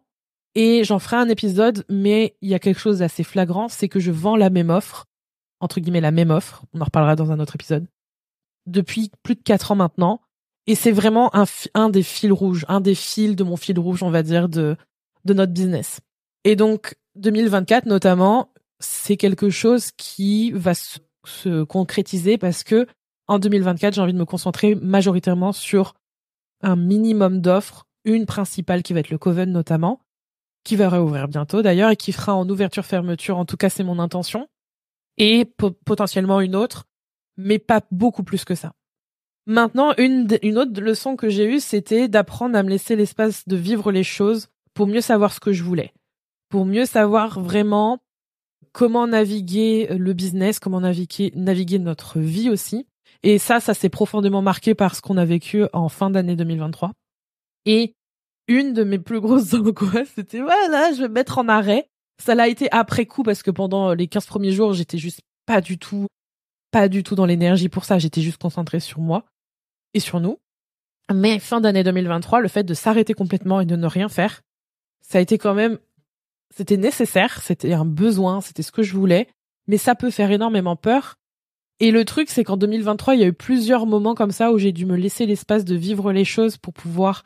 et 0.54 0.82
j'en 0.82 0.98
ferai 0.98 1.16
un 1.16 1.28
épisode, 1.28 1.84
mais 1.90 2.36
il 2.40 2.48
y 2.48 2.54
a 2.54 2.58
quelque 2.58 2.80
chose 2.80 2.98
d'assez 2.98 3.22
flagrant, 3.22 3.68
c'est 3.68 3.88
que 3.88 4.00
je 4.00 4.10
vends 4.10 4.36
la 4.36 4.48
même 4.48 4.70
offre, 4.70 5.04
entre 5.60 5.78
guillemets 5.78 6.00
la 6.00 6.10
même 6.10 6.30
offre, 6.30 6.64
on 6.72 6.80
en 6.80 6.84
reparlera 6.84 7.14
dans 7.14 7.30
un 7.30 7.38
autre 7.38 7.54
épisode, 7.54 7.86
depuis 8.66 9.10
plus 9.22 9.34
de 9.34 9.42
quatre 9.42 9.72
ans 9.72 9.76
maintenant. 9.76 10.22
Et 10.66 10.74
c'est 10.74 10.92
vraiment 10.92 11.34
un, 11.34 11.44
un 11.74 11.90
des 11.90 12.02
fils 12.02 12.32
rouges, 12.32 12.64
un 12.68 12.80
des 12.80 12.94
fils 12.94 13.36
de 13.36 13.44
mon 13.44 13.56
fil 13.56 13.78
rouge, 13.78 14.02
on 14.02 14.10
va 14.10 14.22
dire, 14.22 14.48
de, 14.48 14.76
de 15.24 15.34
notre 15.34 15.52
business. 15.52 16.00
Et 16.44 16.56
donc, 16.56 16.94
2024 17.16 17.86
notamment, 17.86 18.52
c'est 18.80 19.16
quelque 19.16 19.50
chose 19.50 19.90
qui 19.96 20.50
va 20.52 20.74
se, 20.74 20.98
se 21.26 21.62
concrétiser 21.64 22.38
parce 22.38 22.64
que 22.64 22.86
en 23.28 23.38
2024, 23.38 23.94
j'ai 23.94 24.00
envie 24.00 24.12
de 24.12 24.18
me 24.18 24.24
concentrer 24.24 24.74
majoritairement 24.74 25.52
sur 25.52 25.94
un 26.62 26.76
minimum 26.76 27.40
d'offres, 27.40 27.86
une 28.04 28.26
principale 28.26 28.82
qui 28.82 28.92
va 28.92 29.00
être 29.00 29.10
le 29.10 29.18
Coven 29.18 29.50
notamment, 29.50 30.00
qui 30.64 30.76
va 30.76 30.88
réouvrir 30.88 31.28
bientôt 31.28 31.62
d'ailleurs 31.62 31.90
et 31.90 31.96
qui 31.96 32.12
fera 32.12 32.34
en 32.34 32.48
ouverture-fermeture, 32.48 33.36
en 33.36 33.44
tout 33.44 33.56
cas 33.56 33.68
c'est 33.68 33.84
mon 33.84 33.98
intention, 33.98 34.48
et 35.18 35.44
potentiellement 35.84 36.40
une 36.40 36.56
autre, 36.56 36.84
mais 37.36 37.58
pas 37.58 37.82
beaucoup 37.90 38.22
plus 38.22 38.44
que 38.44 38.54
ça. 38.54 38.72
Maintenant, 39.46 39.92
une, 39.98 40.28
une 40.42 40.58
autre 40.58 40.80
leçon 40.80 41.16
que 41.16 41.28
j'ai 41.28 41.46
eue, 41.46 41.60
c'était 41.60 42.06
d'apprendre 42.06 42.56
à 42.56 42.62
me 42.62 42.70
laisser 42.70 42.94
l'espace 42.94 43.46
de 43.48 43.56
vivre 43.56 43.90
les 43.90 44.04
choses 44.04 44.48
pour 44.72 44.86
mieux 44.86 45.00
savoir 45.00 45.32
ce 45.32 45.40
que 45.40 45.52
je 45.52 45.64
voulais, 45.64 45.92
pour 46.48 46.64
mieux 46.64 46.86
savoir 46.86 47.40
vraiment 47.40 47.98
comment 48.72 49.06
naviguer 49.06 49.88
le 49.90 50.12
business, 50.12 50.58
comment 50.58 50.80
naviguer, 50.80 51.32
naviguer 51.34 51.78
notre 51.78 52.20
vie 52.20 52.50
aussi. 52.50 52.86
Et 53.22 53.38
ça, 53.38 53.60
ça 53.60 53.74
s'est 53.74 53.88
profondément 53.88 54.42
marqué 54.42 54.74
par 54.74 54.96
ce 54.96 55.00
qu'on 55.00 55.16
a 55.16 55.24
vécu 55.24 55.64
en 55.72 55.88
fin 55.88 56.10
d'année 56.10 56.36
2023. 56.36 56.92
Et 57.66 57.94
une 58.48 58.72
de 58.72 58.84
mes 58.84 58.98
plus 58.98 59.20
grosses 59.20 59.54
angoisses, 59.54 60.10
c'était 60.14 60.40
voilà, 60.40 60.92
je 60.92 61.02
vais 61.02 61.08
me 61.08 61.14
mettre 61.14 61.38
en 61.38 61.48
arrêt. 61.48 61.88
Ça 62.18 62.34
l'a 62.34 62.48
été 62.48 62.70
après 62.72 63.06
coup 63.06 63.22
parce 63.22 63.42
que 63.42 63.50
pendant 63.50 63.94
les 63.94 64.06
15 64.06 64.26
premiers 64.26 64.52
jours, 64.52 64.72
j'étais 64.74 64.98
juste 64.98 65.20
pas 65.46 65.60
du 65.60 65.78
tout, 65.78 66.06
pas 66.70 66.88
du 66.88 67.02
tout 67.02 67.14
dans 67.14 67.26
l'énergie 67.26 67.68
pour 67.68 67.84
ça. 67.84 67.98
J'étais 67.98 68.20
juste 68.20 68.40
concentrée 68.40 68.80
sur 68.80 69.00
moi 69.00 69.24
et 69.94 70.00
sur 70.00 70.20
nous. 70.20 70.38
Mais 71.12 71.38
fin 71.38 71.60
d'année 71.60 71.82
2023, 71.82 72.40
le 72.40 72.48
fait 72.48 72.62
de 72.64 72.74
s'arrêter 72.74 73.14
complètement 73.14 73.60
et 73.60 73.66
de 73.66 73.76
ne 73.76 73.86
rien 73.86 74.08
faire, 74.08 74.40
ça 75.00 75.18
a 75.18 75.20
été 75.20 75.36
quand 75.36 75.54
même, 75.54 75.78
c'était 76.54 76.76
nécessaire, 76.76 77.42
c'était 77.42 77.72
un 77.72 77.84
besoin, 77.84 78.40
c'était 78.40 78.62
ce 78.62 78.72
que 78.72 78.82
je 78.82 78.96
voulais, 78.96 79.28
mais 79.66 79.78
ça 79.78 79.94
peut 79.94 80.10
faire 80.10 80.30
énormément 80.30 80.76
peur. 80.76 81.16
Et 81.82 81.90
le 81.90 82.04
truc, 82.04 82.30
c'est 82.30 82.44
qu'en 82.44 82.56
2023, 82.56 83.16
il 83.16 83.20
y 83.22 83.24
a 83.24 83.26
eu 83.26 83.32
plusieurs 83.32 83.86
moments 83.86 84.14
comme 84.14 84.30
ça 84.30 84.52
où 84.52 84.58
j'ai 84.58 84.70
dû 84.70 84.86
me 84.86 84.96
laisser 84.96 85.26
l'espace 85.26 85.64
de 85.64 85.74
vivre 85.74 86.12
les 86.12 86.24
choses 86.24 86.56
pour 86.56 86.72
pouvoir 86.72 87.24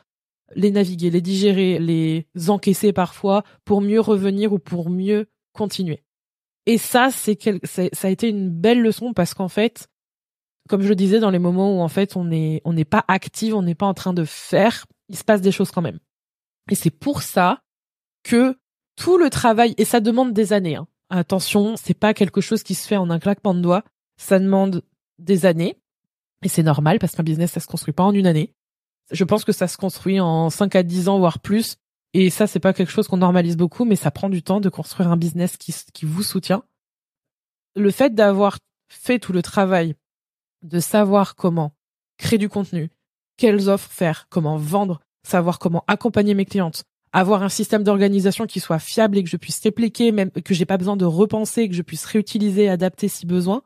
les 0.55 0.71
naviguer, 0.71 1.11
les 1.11 1.21
digérer, 1.21 1.77
les 1.77 2.25
encaisser 2.47 2.91
parfois 2.91 3.43
pour 3.65 3.81
mieux 3.81 3.99
revenir 3.99 4.53
ou 4.53 4.57
pour 4.57 4.89
mieux 4.89 5.27
continuer. 5.53 6.01
Et 6.65 6.79
ça, 6.79 7.11
c'est 7.11 7.37
ça 7.63 8.07
a 8.07 8.09
été 8.09 8.29
une 8.29 8.49
belle 8.49 8.81
leçon 8.81 9.13
parce 9.13 9.35
qu'en 9.35 9.47
fait, 9.47 9.89
comme 10.67 10.81
je 10.81 10.89
le 10.89 10.95
disais, 10.95 11.19
dans 11.19 11.29
les 11.29 11.37
moments 11.37 11.77
où 11.77 11.81
en 11.81 11.87
fait 11.87 12.15
on 12.15 12.31
est 12.31 12.63
on 12.65 12.73
n'est 12.73 12.83
pas 12.83 13.05
active, 13.07 13.53
on 13.53 13.61
n'est 13.61 13.75
pas 13.75 13.85
en 13.85 13.93
train 13.93 14.13
de 14.13 14.25
faire, 14.25 14.87
il 15.07 15.17
se 15.17 15.23
passe 15.23 15.41
des 15.41 15.51
choses 15.51 15.69
quand 15.69 15.83
même. 15.83 15.99
Et 16.71 16.75
c'est 16.75 16.89
pour 16.89 17.21
ça 17.21 17.61
que 18.23 18.57
tout 18.95 19.19
le 19.19 19.29
travail 19.29 19.75
et 19.77 19.85
ça 19.85 19.99
demande 19.99 20.33
des 20.33 20.51
années. 20.51 20.77
Hein. 20.77 20.87
Attention, 21.11 21.75
c'est 21.77 21.93
pas 21.93 22.15
quelque 22.15 22.41
chose 22.41 22.63
qui 22.63 22.73
se 22.73 22.87
fait 22.87 22.97
en 22.97 23.11
un 23.11 23.19
claquement 23.19 23.53
de 23.53 23.61
doigts. 23.61 23.83
Ça 24.17 24.39
demande 24.39 24.83
des 25.19 25.45
années 25.45 25.77
et 26.43 26.49
c'est 26.49 26.63
normal 26.63 26.99
parce 26.99 27.15
qu'un 27.15 27.23
business 27.23 27.51
ça 27.51 27.59
se 27.59 27.67
construit 27.67 27.93
pas 27.93 28.03
en 28.03 28.13
une 28.13 28.27
année. 28.27 28.53
Je 29.11 29.23
pense 29.23 29.45
que 29.45 29.51
ça 29.51 29.67
se 29.67 29.77
construit 29.77 30.19
en 30.19 30.49
5 30.49 30.75
à 30.75 30.83
10 30.83 31.09
ans 31.09 31.19
voire 31.19 31.39
plus 31.39 31.77
et 32.13 32.29
ça 32.29 32.47
c'est 32.47 32.59
pas 32.59 32.73
quelque 32.73 32.91
chose 32.91 33.07
qu'on 33.07 33.17
normalise 33.17 33.57
beaucoup 33.57 33.85
mais 33.85 33.95
ça 33.95 34.11
prend 34.11 34.29
du 34.29 34.43
temps 34.43 34.59
de 34.59 34.69
construire 34.69 35.11
un 35.11 35.17
business 35.17 35.57
qui 35.57 35.73
qui 35.93 36.05
vous 36.05 36.23
soutient. 36.23 36.63
Le 37.75 37.91
fait 37.91 38.13
d'avoir 38.13 38.57
fait 38.89 39.19
tout 39.19 39.33
le 39.33 39.41
travail 39.41 39.95
de 40.63 40.79
savoir 40.79 41.35
comment 41.35 41.73
créer 42.17 42.39
du 42.39 42.49
contenu, 42.49 42.89
quelles 43.37 43.69
offres 43.69 43.91
faire, 43.91 44.27
comment 44.29 44.57
vendre, 44.57 45.01
savoir 45.23 45.59
comment 45.59 45.83
accompagner 45.87 46.33
mes 46.33 46.45
clientes, 46.45 46.83
avoir 47.13 47.43
un 47.43 47.49
système 47.49 47.83
d'organisation 47.83 48.45
qui 48.45 48.59
soit 48.59 48.79
fiable 48.79 49.17
et 49.17 49.23
que 49.23 49.29
je 49.29 49.37
puisse 49.37 49.61
répliquer, 49.61 50.11
même 50.11 50.31
que 50.31 50.53
j'ai 50.53 50.65
pas 50.65 50.77
besoin 50.77 50.97
de 50.97 51.05
repenser, 51.05 51.69
que 51.69 51.75
je 51.75 51.81
puisse 51.81 52.05
réutiliser, 52.05 52.69
adapter 52.69 53.07
si 53.07 53.25
besoin. 53.25 53.61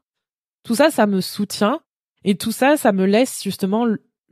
Tout 0.64 0.76
ça, 0.76 0.92
ça 0.92 1.08
me 1.08 1.22
soutient 1.22 1.82
et 2.24 2.36
tout 2.36 2.52
ça, 2.52 2.78
ça 2.78 2.92
me 2.92 3.06
laisse 3.06 3.42
justement 3.44 3.88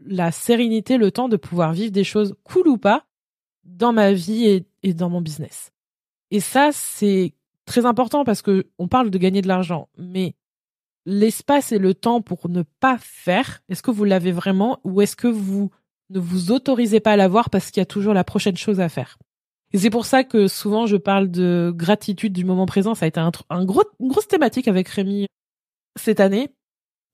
la 0.05 0.31
sérénité, 0.31 0.97
le 0.97 1.11
temps 1.11 1.29
de 1.29 1.37
pouvoir 1.37 1.73
vivre 1.73 1.91
des 1.91 2.03
choses 2.03 2.35
cool 2.43 2.67
ou 2.67 2.77
pas 2.77 3.05
dans 3.63 3.93
ma 3.93 4.13
vie 4.13 4.65
et, 4.83 4.93
dans 4.93 5.09
mon 5.09 5.21
business. 5.21 5.71
Et 6.31 6.39
ça, 6.39 6.69
c'est 6.71 7.33
très 7.65 7.85
important 7.85 8.23
parce 8.23 8.41
que 8.41 8.67
on 8.77 8.87
parle 8.87 9.09
de 9.09 9.17
gagner 9.17 9.41
de 9.41 9.47
l'argent, 9.47 9.89
mais 9.97 10.35
l'espace 11.05 11.71
et 11.71 11.79
le 11.79 11.93
temps 11.93 12.21
pour 12.21 12.49
ne 12.49 12.63
pas 12.79 12.97
faire, 12.99 13.61
est-ce 13.69 13.81
que 13.81 13.91
vous 13.91 14.03
l'avez 14.03 14.31
vraiment 14.31 14.79
ou 14.83 15.01
est-ce 15.01 15.15
que 15.15 15.27
vous 15.27 15.71
ne 16.09 16.19
vous 16.19 16.51
autorisez 16.51 16.99
pas 16.99 17.13
à 17.13 17.15
l'avoir 17.15 17.49
parce 17.49 17.71
qu'il 17.71 17.81
y 17.81 17.83
a 17.83 17.85
toujours 17.85 18.13
la 18.13 18.23
prochaine 18.23 18.57
chose 18.57 18.79
à 18.79 18.89
faire? 18.89 19.17
Et 19.71 19.77
c'est 19.77 19.91
pour 19.91 20.05
ça 20.05 20.23
que 20.23 20.47
souvent 20.47 20.87
je 20.87 20.97
parle 20.97 21.29
de 21.29 21.71
gratitude 21.75 22.33
du 22.33 22.43
moment 22.43 22.65
présent. 22.65 22.95
Ça 22.95 23.05
a 23.05 23.07
été 23.07 23.21
gros, 23.65 23.83
une 23.99 24.07
grosse 24.07 24.27
thématique 24.27 24.67
avec 24.67 24.87
Rémi 24.87 25.27
cette 25.95 26.19
année. 26.19 26.49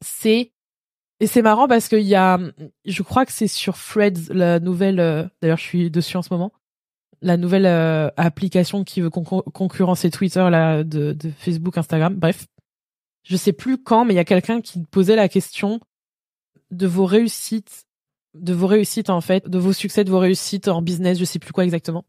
C'est 0.02 0.52
et 1.20 1.28
c'est 1.28 1.42
marrant 1.42 1.68
parce 1.68 1.88
qu'il 1.88 2.02
y 2.02 2.16
a, 2.16 2.40
je 2.84 3.04
crois 3.04 3.26
que 3.26 3.32
c'est 3.32 3.48
sur 3.48 3.78
Threads, 3.78 4.34
la 4.34 4.60
nouvelle. 4.60 5.00
Euh, 5.00 5.26
d'ailleurs, 5.42 5.58
je 5.58 5.64
suis 5.64 5.90
dessus 5.90 6.18
en 6.18 6.22
ce 6.22 6.34
moment. 6.34 6.52
La 7.22 7.38
nouvelle 7.38 7.66
euh, 7.66 8.10
application 8.18 8.84
qui 8.84 9.00
veut 9.00 9.10
concurrencer 9.10 10.12
Twitter 10.12 10.48
là 10.50 10.84
de, 10.84 11.14
de 11.14 11.30
Facebook, 11.30 11.78
Instagram. 11.78 12.16
Bref, 12.16 12.48
je 13.24 13.38
sais 13.38 13.54
plus 13.54 13.82
quand, 13.82 14.06
mais 14.06 14.14
il 14.14 14.18
y 14.18 14.20
a 14.20 14.26
quelqu'un 14.26 14.62
qui 14.62 14.84
posait 14.84 15.16
la 15.16 15.30
question 15.30 15.80
de 16.72 16.86
vos 16.86 17.06
réussites, 17.06 17.86
de 18.34 18.54
vos 18.54 18.68
réussites 18.68 19.10
en 19.10 19.22
fait, 19.22 19.48
de 19.48 19.58
vos 19.58 19.74
succès, 19.74 20.04
de 20.04 20.12
vos 20.12 20.20
réussites 20.20 20.68
en 20.68 20.82
business, 20.82 21.18
je 21.18 21.26
sais 21.26 21.40
plus 21.40 21.54
quoi 21.54 21.64
exactement. 21.64 22.06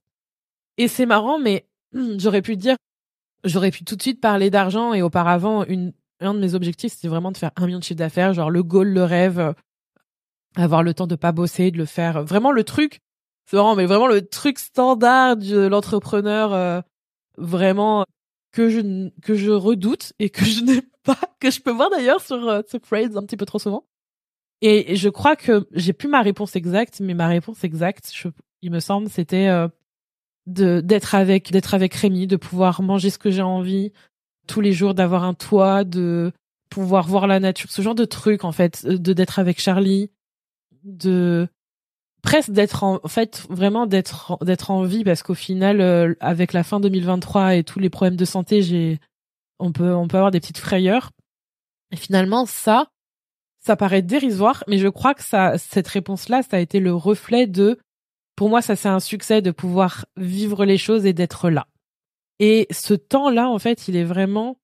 Et 0.76 0.88
c'est 0.88 1.07
marrant, 1.07 1.38
mais 1.38 1.66
j'aurais 2.18 2.42
pu 2.42 2.57
dire, 2.57 2.76
j'aurais 3.44 3.70
pu 3.70 3.85
tout 3.85 3.96
de 3.96 4.02
suite 4.02 4.20
parler 4.20 4.50
d'argent 4.50 4.92
et 4.92 5.02
auparavant, 5.02 5.64
une, 5.64 5.92
un 6.20 6.35
de 6.35 6.40
mes 6.40 6.55
objectifs, 6.55 6.94
c'était 6.94 7.09
vraiment 7.09 7.33
de 7.33 7.37
faire 7.37 7.50
un 7.57 7.66
million 7.66 7.79
de 7.79 7.85
chiffre 7.85 7.98
d'affaires, 7.98 8.33
genre 8.33 8.50
le 8.50 8.62
goal, 8.62 8.88
le 8.88 9.05
rêve, 9.05 9.38
euh, 9.38 9.52
avoir 10.57 10.83
le 10.83 10.94
temps 10.94 11.07
de 11.07 11.16
pas 11.16 11.33
bosser, 11.33 11.70
de 11.70 11.79
le 11.79 11.85
faire. 11.85 12.24
Vraiment 12.24 12.52
le 12.52 12.64
truc, 12.64 13.00
c'est 13.46 13.57
vraiment, 13.57 13.76
mais 13.76 13.87
vraiment 13.87 14.09
le 14.09 14.26
truc 14.26 14.59
standard 14.59 15.37
de 15.37 15.66
l'entrepreneur, 15.66 16.52
euh, 16.52 16.81
vraiment 17.37 18.05
que 18.52 18.70
je 18.70 19.11
que 19.20 19.35
je 19.35 19.50
redoute 19.50 20.12
et 20.18 20.31
que 20.31 20.44
je 20.44 20.61
n'ai 20.64 20.83
pas 21.05 21.18
que 21.40 21.50
je 21.50 21.61
peux 21.61 21.70
voir 21.70 21.90
d'ailleurs 21.90 22.20
sur 22.20 22.48
euh, 22.48 22.62
Phrase 22.83 23.16
un 23.16 23.22
petit 23.22 23.37
peu 23.37 23.46
trop 23.46 23.59
souvent. 23.59 23.87
Et 24.62 24.96
je 24.96 25.09
crois 25.11 25.37
que 25.37 25.68
j'ai 25.72 25.92
plus 25.92 26.09
ma 26.09 26.22
réponse 26.22 26.57
exacte, 26.57 27.00
mais 27.00 27.12
ma 27.12 27.29
réponse 27.29 27.62
exacte, 27.62 28.11
il 28.62 28.70
me 28.70 28.81
semble, 28.81 29.11
c'était 29.11 29.48
euh, 29.48 29.68
d'être 30.46 31.14
avec 31.14 31.52
d'être 31.52 31.74
avec 31.74 31.94
Rémi, 31.94 32.26
de 32.26 32.37
pouvoir 32.37 32.81
manger 32.81 33.11
ce 33.11 33.18
que 33.18 33.31
j'ai 33.31 33.42
envie 33.42 33.92
tous 34.46 34.61
les 34.61 34.72
jours, 34.72 34.94
d'avoir 34.94 35.24
un 35.24 35.35
toit, 35.35 35.85
de 35.85 36.32
pouvoir 36.70 37.06
voir 37.06 37.26
la 37.26 37.40
nature, 37.40 37.70
ce 37.70 37.82
genre 37.82 37.94
de 37.94 38.04
truc 38.04 38.44
en 38.44 38.52
fait, 38.52 38.87
de 38.87 39.12
d'être 39.12 39.38
avec 39.38 39.61
Charlie, 39.61 40.11
de 40.85 41.48
presque 42.22 42.50
d'être 42.50 42.82
en, 42.82 43.00
fait 43.06 43.46
vraiment 43.50 43.87
d'être 43.87 44.37
d'être 44.44 44.70
en 44.70 44.82
vie 44.82 45.04
parce 45.04 45.22
qu'au 45.22 45.35
final 45.35 45.80
euh, 45.80 46.14
avec 46.20 46.52
la 46.52 46.64
fin 46.64 46.80
2023 46.80 47.54
et 47.54 47.64
tous 47.64 47.78
les 47.78 47.88
problèmes 47.88 48.16
de 48.16 48.24
santé 48.24 48.62
j'ai 48.62 48.98
on 49.59 49.72
peut 49.72 49.94
on 49.94 50.09
peut 50.09 50.16
avoir 50.16 50.32
des 50.32 50.40
petites 50.40 50.59
frayeurs. 50.59 51.12
Et 51.92 51.96
finalement 51.96 52.46
ça 52.46 52.88
ça 53.61 53.76
paraît 53.76 54.02
dérisoire 54.02 54.64
mais 54.66 54.78
je 54.78 54.88
crois 54.88 55.14
que 55.14 55.22
ça 55.22 55.56
cette 55.56 55.88
réponse 55.88 56.28
là 56.28 56.42
ça 56.42 56.56
a 56.56 56.61
été 56.61 56.80
le 56.80 56.92
reflet 56.94 57.46
de 57.46 57.78
pour 58.35 58.48
moi 58.48 58.61
ça 58.61 58.74
c'est 58.74 58.88
un 58.88 59.00
succès 59.00 59.40
de 59.40 59.52
pouvoir 59.52 60.06
vivre 60.16 60.64
les 60.64 60.78
choses 60.78 61.06
et 61.06 61.12
d'être 61.12 61.48
là 61.48 61.68
et 62.38 62.66
ce 62.70 62.94
temps 62.94 63.31
là 63.31 63.49
en 63.49 63.59
fait 63.59 63.88
il 63.88 63.96
est 63.96 64.05
vraiment 64.05 64.59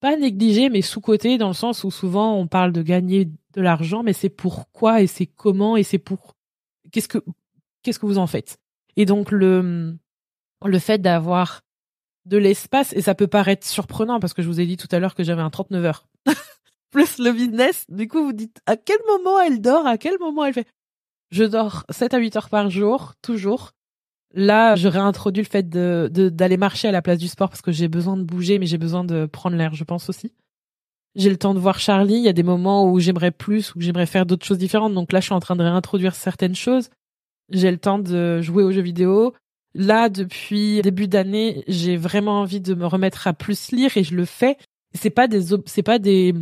pas 0.00 0.16
négligé 0.16 0.68
mais 0.68 0.82
sous 0.82 1.00
côté 1.00 1.38
dans 1.38 1.48
le 1.48 1.54
sens 1.54 1.84
où 1.84 1.90
souvent 1.90 2.34
on 2.34 2.46
parle 2.46 2.72
de 2.72 2.82
gagner 2.82 3.26
de 3.26 3.60
l'argent 3.60 4.02
mais 4.02 4.12
c'est 4.12 4.28
pourquoi 4.28 5.02
et 5.02 5.06
c'est 5.06 5.26
comment 5.26 5.76
et 5.76 5.82
c'est 5.82 5.98
pour 5.98 6.36
qu'est-ce 6.92 7.08
que 7.08 7.18
qu'est-ce 7.82 7.98
que 7.98 8.06
vous 8.06 8.18
en 8.18 8.26
faites? 8.26 8.58
Et 8.96 9.04
donc 9.04 9.30
le 9.30 9.96
le 10.64 10.78
fait 10.78 10.98
d'avoir 10.98 11.62
de 12.26 12.36
l'espace 12.36 12.92
et 12.92 13.00
ça 13.00 13.14
peut 13.14 13.26
paraître 13.26 13.66
surprenant 13.66 14.20
parce 14.20 14.34
que 14.34 14.42
je 14.42 14.48
vous 14.48 14.60
ai 14.60 14.66
dit 14.66 14.76
tout 14.76 14.88
à 14.90 14.98
l'heure 14.98 15.14
que 15.14 15.24
j'avais 15.24 15.42
un 15.42 15.50
39 15.50 15.84
heures 15.84 16.06
plus 16.90 17.18
le 17.18 17.32
business. 17.32 17.84
Du 17.88 18.08
coup, 18.08 18.22
vous 18.22 18.32
dites 18.32 18.60
à 18.66 18.76
quel 18.76 18.98
moment 19.06 19.40
elle 19.40 19.60
dort, 19.60 19.86
à 19.86 19.98
quel 19.98 20.18
moment 20.18 20.44
elle 20.44 20.54
fait? 20.54 20.66
Je 21.30 21.44
dors 21.44 21.84
7 21.90 22.14
à 22.14 22.18
8 22.18 22.36
heures 22.36 22.48
par 22.48 22.70
jour, 22.70 23.14
toujours. 23.22 23.72
Là, 24.34 24.76
je 24.76 24.88
réintroduis 24.88 25.42
le 25.42 25.48
fait 25.48 25.68
de 25.68 26.10
d'aller 26.12 26.56
marcher 26.56 26.88
à 26.88 26.92
la 26.92 27.02
place 27.02 27.18
du 27.18 27.28
sport 27.28 27.48
parce 27.48 27.62
que 27.62 27.72
j'ai 27.72 27.88
besoin 27.88 28.16
de 28.16 28.22
bouger, 28.22 28.58
mais 28.58 28.66
j'ai 28.66 28.78
besoin 28.78 29.04
de 29.04 29.26
prendre 29.26 29.56
l'air, 29.56 29.74
je 29.74 29.84
pense 29.84 30.08
aussi. 30.10 30.32
J'ai 31.14 31.30
le 31.30 31.38
temps 31.38 31.54
de 31.54 31.58
voir 31.58 31.80
Charlie. 31.80 32.16
Il 32.16 32.22
y 32.22 32.28
a 32.28 32.34
des 32.34 32.42
moments 32.42 32.90
où 32.90 33.00
j'aimerais 33.00 33.30
plus, 33.30 33.74
où 33.74 33.80
j'aimerais 33.80 34.06
faire 34.06 34.26
d'autres 34.26 34.46
choses 34.46 34.58
différentes. 34.58 34.94
Donc 34.94 35.12
là, 35.12 35.20
je 35.20 35.26
suis 35.26 35.34
en 35.34 35.40
train 35.40 35.56
de 35.56 35.62
réintroduire 35.62 36.14
certaines 36.14 36.54
choses. 36.54 36.90
J'ai 37.50 37.70
le 37.70 37.78
temps 37.78 37.98
de 37.98 38.42
jouer 38.42 38.62
aux 38.62 38.70
jeux 38.70 38.82
vidéo. 38.82 39.34
Là, 39.74 40.08
depuis 40.10 40.82
début 40.82 41.08
d'année, 41.08 41.64
j'ai 41.66 41.96
vraiment 41.96 42.40
envie 42.40 42.60
de 42.60 42.74
me 42.74 42.86
remettre 42.86 43.26
à 43.26 43.32
plus 43.32 43.72
lire 43.72 43.96
et 43.96 44.04
je 44.04 44.14
le 44.14 44.26
fais. 44.26 44.58
C'est 44.94 45.10
pas 45.10 45.26
des, 45.26 45.56
c'est 45.66 45.82
pas 45.82 45.98
des, 45.98 46.34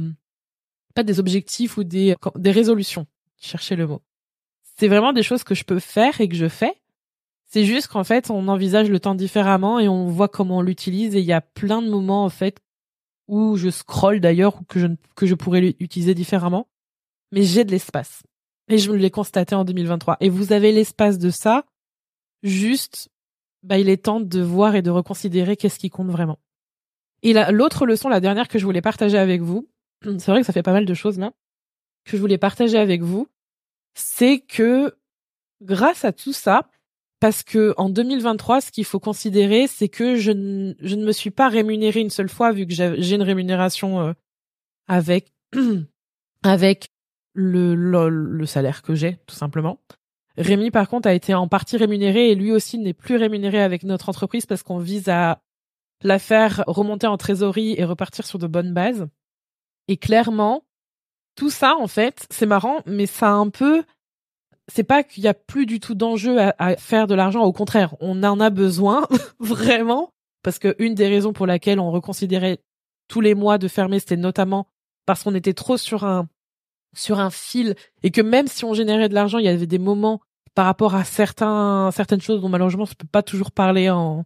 pas 0.94 1.04
des 1.04 1.20
objectifs 1.20 1.76
ou 1.76 1.84
des, 1.84 2.16
des 2.34 2.50
résolutions. 2.50 3.06
Cherchez 3.40 3.76
le 3.76 3.86
mot. 3.86 4.02
C'est 4.78 4.88
vraiment 4.88 5.12
des 5.12 5.22
choses 5.22 5.44
que 5.44 5.54
je 5.54 5.64
peux 5.64 5.78
faire 5.78 6.20
et 6.20 6.28
que 6.28 6.36
je 6.36 6.48
fais. 6.48 6.74
C'est 7.46 7.64
juste 7.64 7.88
qu'en 7.88 8.04
fait, 8.04 8.30
on 8.30 8.48
envisage 8.48 8.90
le 8.90 9.00
temps 9.00 9.14
différemment 9.14 9.78
et 9.78 9.88
on 9.88 10.06
voit 10.06 10.28
comment 10.28 10.58
on 10.58 10.62
l'utilise. 10.62 11.14
Et 11.14 11.20
il 11.20 11.24
y 11.24 11.32
a 11.32 11.40
plein 11.40 11.80
de 11.80 11.88
moments, 11.88 12.24
en 12.24 12.28
fait, 12.28 12.58
où 13.28 13.56
je 13.56 13.70
scroll 13.70 14.20
d'ailleurs, 14.20 14.60
ou 14.60 14.64
que 14.64 14.80
je, 14.80 14.86
que 15.14 15.26
je 15.26 15.34
pourrais 15.34 15.60
l'utiliser 15.60 16.14
différemment. 16.14 16.68
Mais 17.32 17.42
j'ai 17.42 17.64
de 17.64 17.70
l'espace. 17.70 18.22
Et 18.68 18.78
je 18.78 18.90
me 18.90 18.96
l'ai 18.96 19.10
constaté 19.10 19.54
en 19.54 19.64
2023. 19.64 20.16
Et 20.20 20.28
vous 20.28 20.52
avez 20.52 20.72
l'espace 20.72 21.18
de 21.18 21.30
ça. 21.30 21.64
Juste, 22.42 23.10
bah, 23.62 23.78
il 23.78 23.88
est 23.88 24.04
temps 24.04 24.20
de 24.20 24.40
voir 24.40 24.74
et 24.74 24.82
de 24.82 24.90
reconsidérer 24.90 25.56
qu'est-ce 25.56 25.78
qui 25.78 25.90
compte 25.90 26.10
vraiment. 26.10 26.38
Et 27.22 27.32
l'autre 27.50 27.86
leçon, 27.86 28.08
la 28.08 28.20
dernière 28.20 28.48
que 28.48 28.58
je 28.58 28.64
voulais 28.64 28.82
partager 28.82 29.18
avec 29.18 29.40
vous, 29.40 29.68
c'est 30.04 30.28
vrai 30.28 30.40
que 30.40 30.46
ça 30.46 30.52
fait 30.52 30.62
pas 30.62 30.72
mal 30.72 30.84
de 30.84 30.94
choses 30.94 31.18
là, 31.18 31.32
que 32.04 32.16
je 32.16 32.20
voulais 32.20 32.38
partager 32.38 32.78
avec 32.78 33.02
vous, 33.02 33.28
c'est 33.94 34.40
que 34.40 34.96
grâce 35.62 36.04
à 36.04 36.12
tout 36.12 36.32
ça, 36.32 36.68
parce 37.20 37.42
que 37.42 37.74
en 37.76 37.88
2023, 37.88 38.60
ce 38.60 38.70
qu'il 38.70 38.84
faut 38.84 39.00
considérer, 39.00 39.66
c'est 39.66 39.88
que 39.88 40.16
je, 40.16 40.32
ne, 40.32 40.74
je 40.80 40.96
ne 40.96 41.04
me 41.04 41.12
suis 41.12 41.30
pas 41.30 41.48
rémunérée 41.48 42.00
une 42.00 42.10
seule 42.10 42.28
fois, 42.28 42.52
vu 42.52 42.66
que 42.66 42.74
j'ai 42.74 43.14
une 43.14 43.22
rémunération 43.22 44.00
euh, 44.00 44.12
avec 44.86 45.32
avec 46.42 46.90
le, 47.32 47.74
le, 47.74 48.08
le 48.08 48.46
salaire 48.46 48.82
que 48.82 48.94
j'ai, 48.94 49.18
tout 49.26 49.34
simplement. 49.34 49.80
Rémi, 50.38 50.70
par 50.70 50.88
contre, 50.88 51.08
a 51.08 51.14
été 51.14 51.34
en 51.34 51.48
partie 51.48 51.76
rémunéré 51.76 52.30
et 52.30 52.34
lui 52.34 52.52
aussi 52.52 52.78
n'est 52.78 52.92
plus 52.92 53.16
rémunéré 53.16 53.62
avec 53.62 53.84
notre 53.84 54.08
entreprise 54.08 54.46
parce 54.46 54.62
qu'on 54.62 54.78
vise 54.78 55.08
à 55.08 55.40
la 56.02 56.18
faire 56.18 56.62
remonter 56.66 57.06
en 57.06 57.16
trésorerie 57.16 57.74
et 57.78 57.84
repartir 57.84 58.26
sur 58.26 58.38
de 58.38 58.46
bonnes 58.46 58.74
bases. 58.74 59.08
Et 59.88 59.96
clairement, 59.96 60.64
tout 61.36 61.50
ça, 61.50 61.76
en 61.78 61.86
fait, 61.86 62.26
c'est 62.30 62.46
marrant, 62.46 62.80
mais 62.86 63.06
ça 63.06 63.28
a 63.28 63.34
un 63.34 63.48
peu, 63.48 63.82
c'est 64.68 64.84
pas 64.84 65.02
qu'il 65.02 65.22
y 65.22 65.28
a 65.28 65.34
plus 65.34 65.66
du 65.66 65.80
tout 65.80 65.94
d'enjeu 65.94 66.38
à, 66.40 66.76
faire 66.76 67.06
de 67.06 67.14
l'argent. 67.14 67.42
Au 67.42 67.52
contraire, 67.52 67.94
on 68.00 68.22
en 68.22 68.40
a 68.40 68.50
besoin, 68.50 69.06
vraiment. 69.38 70.12
Parce 70.42 70.58
que 70.58 70.74
une 70.78 70.94
des 70.94 71.08
raisons 71.08 71.32
pour 71.32 71.46
laquelle 71.46 71.80
on 71.80 71.90
reconsidérait 71.90 72.60
tous 73.08 73.20
les 73.20 73.34
mois 73.34 73.58
de 73.58 73.68
fermer, 73.68 74.00
c'était 74.00 74.16
notamment 74.16 74.68
parce 75.04 75.22
qu'on 75.22 75.34
était 75.34 75.54
trop 75.54 75.76
sur 75.76 76.04
un, 76.04 76.28
sur 76.94 77.20
un 77.20 77.30
fil 77.30 77.74
et 78.02 78.10
que 78.10 78.20
même 78.20 78.48
si 78.48 78.64
on 78.64 78.74
générait 78.74 79.08
de 79.08 79.14
l'argent, 79.14 79.38
il 79.38 79.44
y 79.44 79.48
avait 79.48 79.66
des 79.66 79.78
moments 79.78 80.20
par 80.54 80.66
rapport 80.66 80.94
à 80.94 81.04
certains, 81.04 81.90
certaines 81.92 82.20
choses 82.20 82.40
dont 82.40 82.48
malheureusement 82.48 82.84
on 82.84 82.90
ne 82.90 82.94
peut 82.94 83.06
pas 83.10 83.22
toujours 83.22 83.52
parler 83.52 83.90
en, 83.90 84.24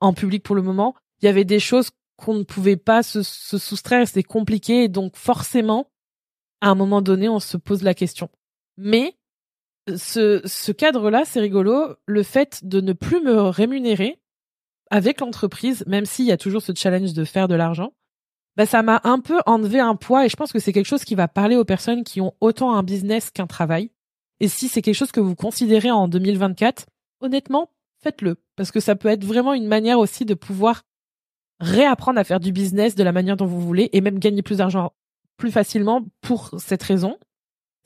en 0.00 0.12
public 0.14 0.42
pour 0.42 0.56
le 0.56 0.62
moment. 0.62 0.94
Il 1.20 1.26
y 1.26 1.28
avait 1.28 1.44
des 1.44 1.60
choses 1.60 1.90
qu'on 2.16 2.34
ne 2.34 2.44
pouvait 2.44 2.76
pas 2.76 3.02
se, 3.02 3.22
se 3.22 3.58
soustraire, 3.58 4.06
c'était 4.06 4.22
compliqué, 4.22 4.88
donc 4.88 5.16
forcément, 5.16 5.90
à 6.60 6.68
un 6.68 6.74
moment 6.74 7.02
donné, 7.02 7.28
on 7.28 7.40
se 7.40 7.56
pose 7.56 7.82
la 7.82 7.94
question. 7.94 8.30
Mais 8.78 9.16
ce, 9.94 10.72
cadre-là, 10.72 11.24
c'est 11.24 11.40
rigolo, 11.40 11.94
le 12.06 12.22
fait 12.22 12.64
de 12.64 12.80
ne 12.80 12.92
plus 12.92 13.22
me 13.22 13.40
rémunérer 13.40 14.20
avec 14.90 15.20
l'entreprise, 15.20 15.84
même 15.86 16.06
s'il 16.06 16.26
y 16.26 16.32
a 16.32 16.36
toujours 16.36 16.62
ce 16.62 16.72
challenge 16.74 17.12
de 17.12 17.24
faire 17.24 17.48
de 17.48 17.54
l'argent, 17.54 17.92
bah 18.56 18.66
ça 18.66 18.82
m'a 18.82 19.00
un 19.04 19.20
peu 19.20 19.38
enlevé 19.46 19.80
un 19.80 19.96
poids 19.96 20.24
et 20.24 20.28
je 20.28 20.36
pense 20.36 20.52
que 20.52 20.58
c'est 20.58 20.72
quelque 20.72 20.86
chose 20.86 21.04
qui 21.04 21.14
va 21.14 21.28
parler 21.28 21.56
aux 21.56 21.64
personnes 21.64 22.04
qui 22.04 22.20
ont 22.20 22.34
autant 22.40 22.74
un 22.74 22.82
business 22.82 23.30
qu'un 23.30 23.46
travail. 23.46 23.90
Et 24.40 24.48
si 24.48 24.68
c'est 24.68 24.82
quelque 24.82 24.94
chose 24.94 25.12
que 25.12 25.20
vous 25.20 25.34
considérez 25.34 25.90
en 25.90 26.08
2024, 26.08 26.86
honnêtement, 27.20 27.70
faites-le 28.02 28.36
parce 28.54 28.70
que 28.70 28.80
ça 28.80 28.96
peut 28.96 29.08
être 29.08 29.24
vraiment 29.24 29.54
une 29.54 29.66
manière 29.66 29.98
aussi 29.98 30.24
de 30.24 30.34
pouvoir 30.34 30.82
réapprendre 31.60 32.18
à 32.18 32.24
faire 32.24 32.40
du 32.40 32.52
business 32.52 32.94
de 32.94 33.02
la 33.02 33.12
manière 33.12 33.36
dont 33.36 33.46
vous 33.46 33.60
voulez 33.60 33.90
et 33.92 34.00
même 34.00 34.18
gagner 34.18 34.42
plus 34.42 34.58
d'argent 34.58 34.92
plus 35.36 35.50
facilement 35.50 36.02
pour 36.22 36.54
cette 36.58 36.82
raison. 36.82 37.18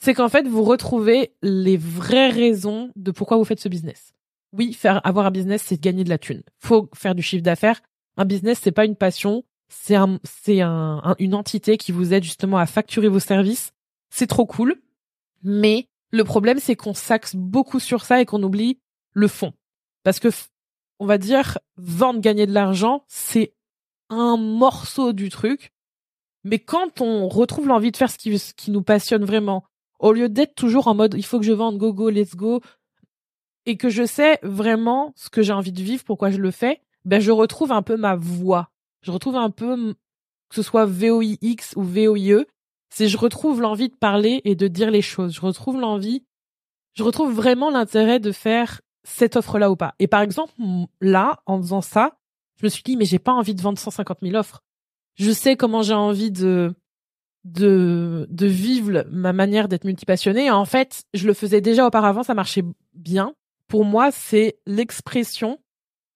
C'est 0.03 0.15
qu'en 0.15 0.29
fait, 0.29 0.49
vous 0.49 0.65
retrouvez 0.65 1.35
les 1.43 1.77
vraies 1.77 2.31
raisons 2.31 2.91
de 2.97 3.11
pourquoi 3.11 3.37
vous 3.37 3.45
faites 3.45 3.61
ce 3.61 3.69
business. 3.69 4.15
Oui, 4.53 4.73
faire 4.73 5.07
avoir 5.07 5.27
un 5.27 5.31
business, 5.31 5.63
c'est 5.65 5.81
gagner 5.81 6.05
de 6.05 6.09
la 6.09 6.19
thune. 6.19 6.43
Faut 6.59 6.89
faire 6.95 7.15
du 7.15 7.23
chiffre 7.23 7.43
d'affaires. 7.43 7.81
Un 8.17 8.25
business, 8.25 8.59
c'est 8.63 8.73
pas 8.73 8.87
une 8.87 8.97
passion, 8.97 9.45
c'est 9.69 9.95
un, 9.95 10.19
c'est 10.25 10.63
un, 10.63 11.15
une 11.19 11.35
entité 11.35 11.77
qui 11.77 11.93
vous 11.93 12.13
aide 12.13 12.25
justement 12.25 12.57
à 12.59 12.67
facturer 12.67 13.09
vos 13.09 13.21
services. 13.21 13.73
C'est 14.09 14.27
trop 14.27 14.47
cool. 14.47 14.77
Mais 15.43 15.89
le 16.11 16.25
problème, 16.25 16.59
c'est 16.59 16.77
qu'on 16.77 16.95
s'axe 16.95 17.37
beaucoup 17.37 17.79
sur 17.79 18.05
ça 18.05 18.21
et 18.21 18.27
qu'on 18.27 18.43
oublie 18.43 18.81
le 19.13 19.29
fond. 19.29 19.53
Parce 20.03 20.19
que, 20.19 20.29
on 20.99 21.07
va 21.07 21.19
dire, 21.19 21.59
vendre, 21.77 22.21
gagner 22.21 22.47
de 22.47 22.53
l'argent, 22.53 23.05
c'est 23.07 23.55
un 24.09 24.37
morceau 24.37 25.13
du 25.13 25.29
truc. 25.29 25.73
Mais 26.43 26.59
quand 26.59 27.01
on 27.01 27.29
retrouve 27.29 27.69
l'envie 27.69 27.93
de 27.93 27.97
faire 27.97 28.11
ce 28.11 28.19
qui, 28.19 28.39
ce 28.39 28.55
qui 28.55 28.71
nous 28.71 28.83
passionne 28.83 29.25
vraiment, 29.25 29.65
au 30.01 30.13
lieu 30.13 30.29
d'être 30.29 30.55
toujours 30.55 30.89
en 30.89 30.95
mode 30.95 31.15
il 31.17 31.25
faut 31.25 31.39
que 31.39 31.47
je 31.47 31.53
vende, 31.53 31.79
go, 31.79 31.93
go, 31.93 32.11
let's 32.11 32.35
go, 32.35 32.61
et 33.67 33.77
que 33.77 33.89
je 33.89 34.05
sais 34.05 34.39
vraiment 34.43 35.13
ce 35.17 35.31
que 35.31 35.43
j'ai 35.43 35.53
envie 35.53 35.73
de 35.73 35.83
vivre, 35.83 36.03
pourquoi 36.05 36.31
je 36.31 36.39
le 36.39 36.51
fais, 36.51 36.83
ben 37.05 37.21
je 37.21 37.31
retrouve 37.31 37.73
un 37.73 37.83
peu 37.83 37.97
ma 37.97 38.17
voix. 38.17 38.71
Je 39.03 39.11
retrouve 39.11 39.37
un 39.37 39.51
peu, 39.51 39.95
que 40.49 40.55
ce 40.55 40.63
soit 40.63 40.87
VOIX 40.87 41.77
ou 41.77 41.83
VOIE, 41.83 42.47
c'est 42.91 43.09
je 43.09 43.17
retrouve 43.17 43.61
l'envie 43.61 43.89
de 43.89 43.95
parler 43.95 44.41
et 44.45 44.55
de 44.55 44.67
dire 44.67 44.91
les 44.91 45.03
choses. 45.03 45.35
Je 45.35 45.41
retrouve 45.41 45.79
l'envie, 45.79 46.25
je 46.95 47.03
retrouve 47.03 47.33
vraiment 47.33 47.71
l'intérêt 47.71 48.19
de 48.19 48.33
faire 48.33 48.81
cette 49.05 49.37
offre-là 49.37 49.71
ou 49.71 49.77
pas. 49.77 49.95
Et 49.99 50.09
par 50.09 50.21
exemple, 50.21 50.53
là, 51.01 51.41
en 51.47 51.59
faisant 51.59 51.81
ça, 51.81 52.19
je 52.57 52.67
me 52.67 52.69
suis 52.69 52.83
dit, 52.83 52.97
mais 52.97 53.05
j'ai 53.05 53.19
pas 53.19 53.33
envie 53.33 53.55
de 53.55 53.63
vendre 53.63 53.79
150 53.79 54.19
000 54.23 54.35
offres. 54.35 54.63
Je 55.15 55.31
sais 55.31 55.57
comment 55.57 55.83
j'ai 55.83 55.95
envie 55.95 56.31
de, 56.31 56.75
de, 57.45 58.27
de 58.31 58.47
vivre 58.47 59.05
ma 59.11 59.33
manière 59.33 59.69
d'être 59.69 59.85
multipassionnée. 59.85 60.51
En 60.51 60.65
fait, 60.65 61.05
je 61.15 61.27
le 61.27 61.35
faisais 61.35 61.61
déjà 61.61 61.87
auparavant, 61.87 62.23
ça 62.23 62.35
marchait 62.35 62.65
bien. 62.95 63.35
Pour 63.69 63.85
moi, 63.85 64.11
c'est 64.11 64.59
l'expression 64.67 65.59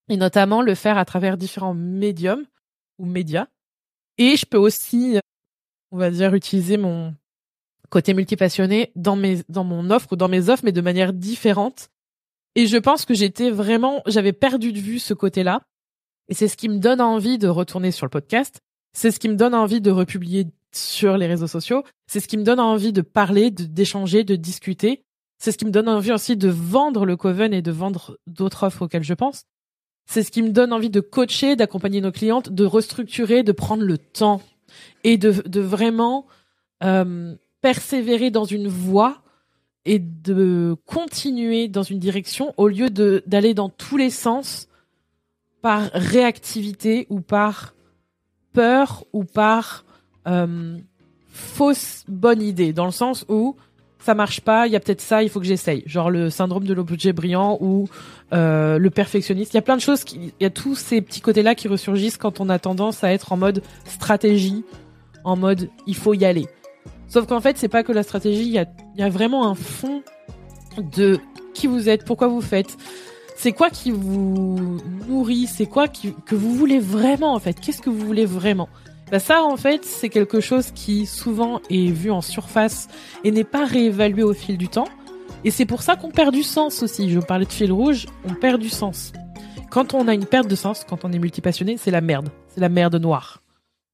et 0.08 0.16
notamment 0.16 0.62
le 0.62 0.74
faire 0.74 0.98
à 0.98 1.04
travers 1.04 1.36
différents 1.36 1.74
médiums 1.74 2.44
ou 2.98 3.06
médias. 3.06 3.46
Et 4.18 4.36
je 4.36 4.46
peux 4.46 4.58
aussi, 4.58 5.18
on 5.90 5.98
va 5.98 6.10
dire, 6.10 6.34
utiliser 6.34 6.76
mon 6.76 7.14
côté 7.90 8.12
multipassionné 8.12 8.92
dans 8.96 9.16
mes, 9.16 9.42
dans 9.48 9.64
mon 9.64 9.90
offre 9.90 10.12
ou 10.12 10.16
dans 10.16 10.28
mes 10.28 10.48
offres, 10.48 10.64
mais 10.64 10.72
de 10.72 10.80
manière 10.80 11.12
différente. 11.12 11.90
Et 12.54 12.66
je 12.66 12.76
pense 12.76 13.04
que 13.04 13.14
j'étais 13.14 13.50
vraiment, 13.50 14.02
j'avais 14.06 14.32
perdu 14.32 14.72
de 14.72 14.80
vue 14.80 14.98
ce 14.98 15.14
côté-là. 15.14 15.62
Et 16.28 16.34
c'est 16.34 16.48
ce 16.48 16.56
qui 16.56 16.68
me 16.68 16.78
donne 16.78 17.00
envie 17.00 17.38
de 17.38 17.48
retourner 17.48 17.90
sur 17.90 18.06
le 18.06 18.10
podcast. 18.10 18.60
C'est 18.92 19.10
ce 19.10 19.18
qui 19.18 19.28
me 19.28 19.34
donne 19.34 19.54
envie 19.54 19.80
de 19.80 19.90
republier 19.90 20.46
sur 20.76 21.16
les 21.16 21.26
réseaux 21.26 21.46
sociaux. 21.46 21.84
C'est 22.06 22.20
ce 22.20 22.28
qui 22.28 22.36
me 22.36 22.44
donne 22.44 22.60
envie 22.60 22.92
de 22.92 23.00
parler, 23.00 23.50
d'échanger, 23.50 24.24
de, 24.24 24.36
discuter. 24.36 25.02
C'est 25.38 25.52
ce 25.52 25.58
qui 25.58 25.64
me 25.64 25.70
donne 25.70 25.88
envie 25.88 26.12
aussi 26.12 26.36
de 26.36 26.48
vendre 26.48 27.04
le 27.04 27.16
Coven 27.16 27.52
et 27.52 27.62
de 27.62 27.70
vendre 27.70 28.18
d'autres 28.26 28.64
offres 28.64 28.82
auxquelles 28.82 29.04
je 29.04 29.14
pense. 29.14 29.44
C'est 30.06 30.22
ce 30.22 30.30
qui 30.30 30.42
me 30.42 30.50
donne 30.50 30.72
envie 30.72 30.90
de 30.90 31.00
coacher, 31.00 31.56
d'accompagner 31.56 32.00
nos 32.00 32.12
clientes, 32.12 32.50
de 32.50 32.64
restructurer, 32.64 33.42
de 33.42 33.52
prendre 33.52 33.82
le 33.82 33.98
temps 33.98 34.42
et 35.02 35.16
de, 35.16 35.32
de 35.46 35.60
vraiment 35.60 36.26
euh, 36.82 37.34
persévérer 37.60 38.30
dans 38.30 38.44
une 38.44 38.68
voie 38.68 39.22
et 39.84 39.98
de 39.98 40.76
continuer 40.86 41.68
dans 41.68 41.82
une 41.82 41.98
direction 41.98 42.54
au 42.56 42.68
lieu 42.68 42.90
d'aller 42.90 43.54
dans 43.54 43.68
tous 43.68 43.96
les 43.96 44.10
sens 44.10 44.68
par 45.62 45.90
réactivité 45.92 47.06
ou 47.10 47.20
par 47.20 47.74
peur 48.52 49.04
ou 49.12 49.24
par 49.24 49.84
euh, 50.26 50.78
fausse 51.28 52.04
bonne 52.08 52.42
idée 52.42 52.72
dans 52.72 52.86
le 52.86 52.92
sens 52.92 53.24
où 53.28 53.56
ça 54.04 54.14
marche 54.14 54.42
pas, 54.42 54.66
il 54.66 54.72
y 54.72 54.76
a 54.76 54.80
peut-être 54.80 55.00
ça, 55.00 55.22
il 55.22 55.30
faut 55.30 55.40
que 55.40 55.46
j'essaye. 55.46 55.82
Genre 55.86 56.10
le 56.10 56.28
syndrome 56.28 56.64
de 56.64 56.74
l'objet 56.74 57.14
brillant 57.14 57.56
ou 57.60 57.88
euh, 58.34 58.78
le 58.78 58.90
perfectionniste. 58.90 59.54
Il 59.54 59.56
y 59.56 59.58
a 59.58 59.62
plein 59.62 59.76
de 59.76 59.80
choses, 59.80 60.04
il 60.12 60.32
y 60.40 60.44
a 60.44 60.50
tous 60.50 60.74
ces 60.74 61.00
petits 61.00 61.22
côtés-là 61.22 61.54
qui 61.54 61.68
ressurgissent 61.68 62.18
quand 62.18 62.38
on 62.38 62.50
a 62.50 62.58
tendance 62.58 63.02
à 63.02 63.12
être 63.12 63.32
en 63.32 63.38
mode 63.38 63.62
stratégie, 63.86 64.62
en 65.24 65.36
mode 65.36 65.70
il 65.86 65.96
faut 65.96 66.12
y 66.12 66.26
aller. 66.26 66.46
Sauf 67.08 67.26
qu'en 67.26 67.40
fait, 67.40 67.56
c'est 67.56 67.68
pas 67.68 67.82
que 67.82 67.92
la 67.92 68.02
stratégie, 68.02 68.44
il 68.44 68.66
y 68.98 69.02
a, 69.02 69.08
vraiment 69.08 69.48
un 69.48 69.54
fond 69.54 70.02
de 70.76 71.18
qui 71.54 71.66
vous 71.66 71.88
êtes, 71.88 72.04
pourquoi 72.04 72.28
vous 72.28 72.42
faites. 72.42 72.76
C'est 73.36 73.52
quoi 73.52 73.70
qui 73.70 73.90
vous 73.90 74.78
nourrit, 75.08 75.46
c'est 75.46 75.66
quoi 75.66 75.88
que 75.88 76.34
vous 76.34 76.54
voulez 76.54 76.78
vraiment 76.78 77.32
en 77.32 77.38
fait. 77.38 77.58
Qu'est-ce 77.58 77.80
que 77.80 77.90
vous 77.90 78.04
voulez 78.04 78.26
vraiment? 78.26 78.68
Bah 79.10 79.18
ça 79.18 79.42
en 79.42 79.56
fait 79.56 79.84
c'est 79.84 80.08
quelque 80.08 80.40
chose 80.40 80.70
qui 80.74 81.06
souvent 81.06 81.60
est 81.70 81.90
vu 81.90 82.10
en 82.10 82.20
surface 82.20 82.88
et 83.22 83.30
n'est 83.30 83.44
pas 83.44 83.64
réévalué 83.64 84.22
au 84.22 84.32
fil 84.34 84.58
du 84.58 84.68
temps. 84.68 84.88
Et 85.44 85.50
c'est 85.50 85.66
pour 85.66 85.82
ça 85.82 85.96
qu'on 85.96 86.10
perd 86.10 86.32
du 86.32 86.42
sens 86.42 86.82
aussi. 86.82 87.10
Je 87.10 87.20
parlais 87.20 87.44
de 87.44 87.52
fil 87.52 87.70
rouge, 87.70 88.06
on 88.24 88.34
perd 88.34 88.60
du 88.60 88.70
sens. 88.70 89.12
Quand 89.70 89.92
on 89.92 90.08
a 90.08 90.14
une 90.14 90.24
perte 90.24 90.48
de 90.48 90.54
sens, 90.54 90.84
quand 90.88 91.04
on 91.04 91.12
est 91.12 91.18
multipassionné, 91.18 91.76
c'est 91.76 91.90
la 91.90 92.00
merde. 92.00 92.30
C'est 92.48 92.60
la 92.60 92.68
merde 92.68 92.94
noire. 92.96 93.42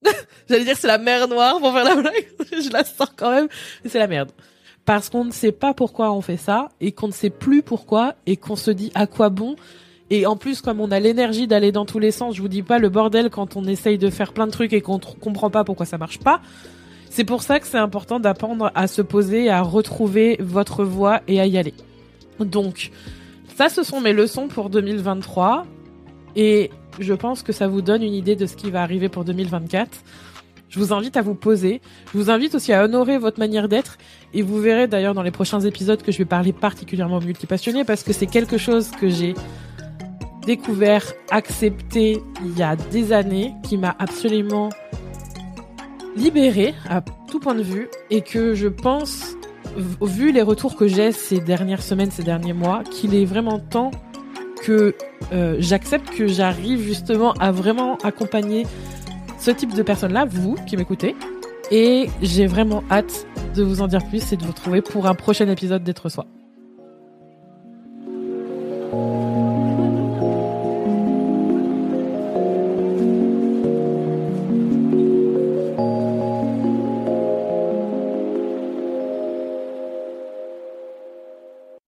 J'allais 0.49 0.63
dire 0.63 0.77
c'est 0.77 0.87
la 0.87 0.97
mer 0.97 1.27
noire 1.27 1.59
pour 1.59 1.73
faire 1.73 1.83
la 1.83 1.95
blague. 1.95 2.27
je 2.51 2.69
la 2.71 2.83
sors 2.83 3.15
quand 3.15 3.31
même. 3.31 3.47
C'est 3.85 3.99
la 3.99 4.07
merde. 4.07 4.31
Parce 4.85 5.09
qu'on 5.09 5.25
ne 5.25 5.31
sait 5.31 5.51
pas 5.51 5.73
pourquoi 5.73 6.11
on 6.11 6.21
fait 6.21 6.37
ça 6.37 6.69
et 6.79 6.91
qu'on 6.91 7.07
ne 7.07 7.13
sait 7.13 7.29
plus 7.29 7.61
pourquoi 7.61 8.15
et 8.25 8.37
qu'on 8.37 8.55
se 8.55 8.71
dit 8.71 8.91
à 8.95 9.07
quoi 9.07 9.29
bon. 9.29 9.55
Et 10.11 10.25
en 10.25 10.35
plus, 10.35 10.59
comme 10.59 10.81
on 10.81 10.91
a 10.91 10.99
l'énergie 10.99 11.47
d'aller 11.47 11.71
dans 11.71 11.85
tous 11.85 11.97
les 11.97 12.11
sens, 12.11 12.35
je 12.35 12.41
vous 12.41 12.49
dis 12.49 12.63
pas 12.63 12.79
le 12.79 12.89
bordel 12.89 13.29
quand 13.29 13.55
on 13.55 13.63
essaye 13.63 13.97
de 13.97 14.09
faire 14.09 14.33
plein 14.33 14.45
de 14.45 14.51
trucs 14.51 14.73
et 14.73 14.81
qu'on 14.81 14.99
comprend 14.99 15.49
pas 15.49 15.63
pourquoi 15.63 15.85
ça 15.85 15.97
marche 15.97 16.19
pas. 16.19 16.41
C'est 17.09 17.23
pour 17.23 17.41
ça 17.41 17.61
que 17.61 17.65
c'est 17.65 17.77
important 17.77 18.19
d'apprendre 18.19 18.71
à 18.75 18.87
se 18.87 19.01
poser, 19.01 19.49
à 19.49 19.61
retrouver 19.61 20.35
votre 20.41 20.83
voie 20.83 21.21
et 21.29 21.39
à 21.39 21.47
y 21.47 21.57
aller. 21.57 21.73
Donc, 22.39 22.91
Ça, 23.55 23.69
ce 23.69 23.83
sont 23.83 24.01
mes 24.01 24.11
leçons 24.11 24.47
pour 24.47 24.69
2023. 24.69 25.65
Et 26.35 26.71
je 26.99 27.13
pense 27.13 27.41
que 27.41 27.53
ça 27.53 27.67
vous 27.67 27.81
donne 27.81 28.03
une 28.03 28.13
idée 28.13 28.35
de 28.35 28.45
ce 28.47 28.55
qui 28.55 28.69
va 28.69 28.81
arriver 28.81 29.07
pour 29.07 29.23
2024. 29.23 29.89
Je 30.67 30.79
vous 30.79 30.93
invite 30.93 31.15
à 31.15 31.21
vous 31.21 31.35
poser. 31.35 31.79
Je 32.11 32.17
vous 32.17 32.29
invite 32.29 32.55
aussi 32.55 32.73
à 32.73 32.83
honorer 32.83 33.17
votre 33.17 33.39
manière 33.39 33.69
d'être. 33.69 33.97
Et 34.33 34.41
vous 34.41 34.59
verrez 34.59 34.87
d'ailleurs 34.87 35.13
dans 35.13 35.21
les 35.21 35.31
prochains 35.31 35.61
épisodes 35.61 36.01
que 36.01 36.11
je 36.11 36.17
vais 36.17 36.25
parler 36.25 36.51
particulièrement 36.53 37.17
aux 37.17 37.21
multipassionnés 37.21 37.85
parce 37.85 38.03
que 38.03 38.11
c'est 38.13 38.25
quelque 38.25 38.57
chose 38.57 38.91
que 38.91 39.09
j'ai 39.09 39.35
découvert, 40.45 41.13
accepté 41.29 42.21
il 42.43 42.57
y 42.57 42.63
a 42.63 42.75
des 42.75 43.13
années, 43.13 43.53
qui 43.63 43.77
m'a 43.77 43.95
absolument 43.99 44.69
libérée 46.15 46.73
à 46.89 47.01
tout 47.29 47.39
point 47.39 47.55
de 47.55 47.63
vue 47.63 47.89
et 48.09 48.21
que 48.21 48.53
je 48.53 48.67
pense, 48.67 49.35
vu 50.01 50.31
les 50.31 50.41
retours 50.41 50.75
que 50.75 50.87
j'ai 50.87 51.11
ces 51.11 51.39
dernières 51.39 51.83
semaines, 51.83 52.11
ces 52.11 52.23
derniers 52.23 52.53
mois, 52.53 52.83
qu'il 52.83 53.15
est 53.15 53.25
vraiment 53.25 53.59
temps 53.59 53.91
que 54.61 54.95
euh, 55.31 55.55
j'accepte 55.59 56.09
que 56.09 56.27
j'arrive 56.27 56.81
justement 56.81 57.33
à 57.33 57.51
vraiment 57.51 57.97
accompagner 58.03 58.65
ce 59.39 59.51
type 59.51 59.73
de 59.73 59.81
personnes-là, 59.81 60.25
vous 60.25 60.55
qui 60.67 60.77
m'écoutez. 60.77 61.15
Et 61.71 62.09
j'ai 62.21 62.47
vraiment 62.47 62.83
hâte 62.91 63.25
de 63.55 63.63
vous 63.63 63.81
en 63.81 63.87
dire 63.87 64.05
plus 64.09 64.31
et 64.33 64.37
de 64.37 64.43
vous 64.43 64.51
retrouver 64.51 64.81
pour 64.81 65.07
un 65.07 65.15
prochain 65.15 65.47
épisode 65.47 65.83
d'être 65.83 66.09
soi. 66.09 66.25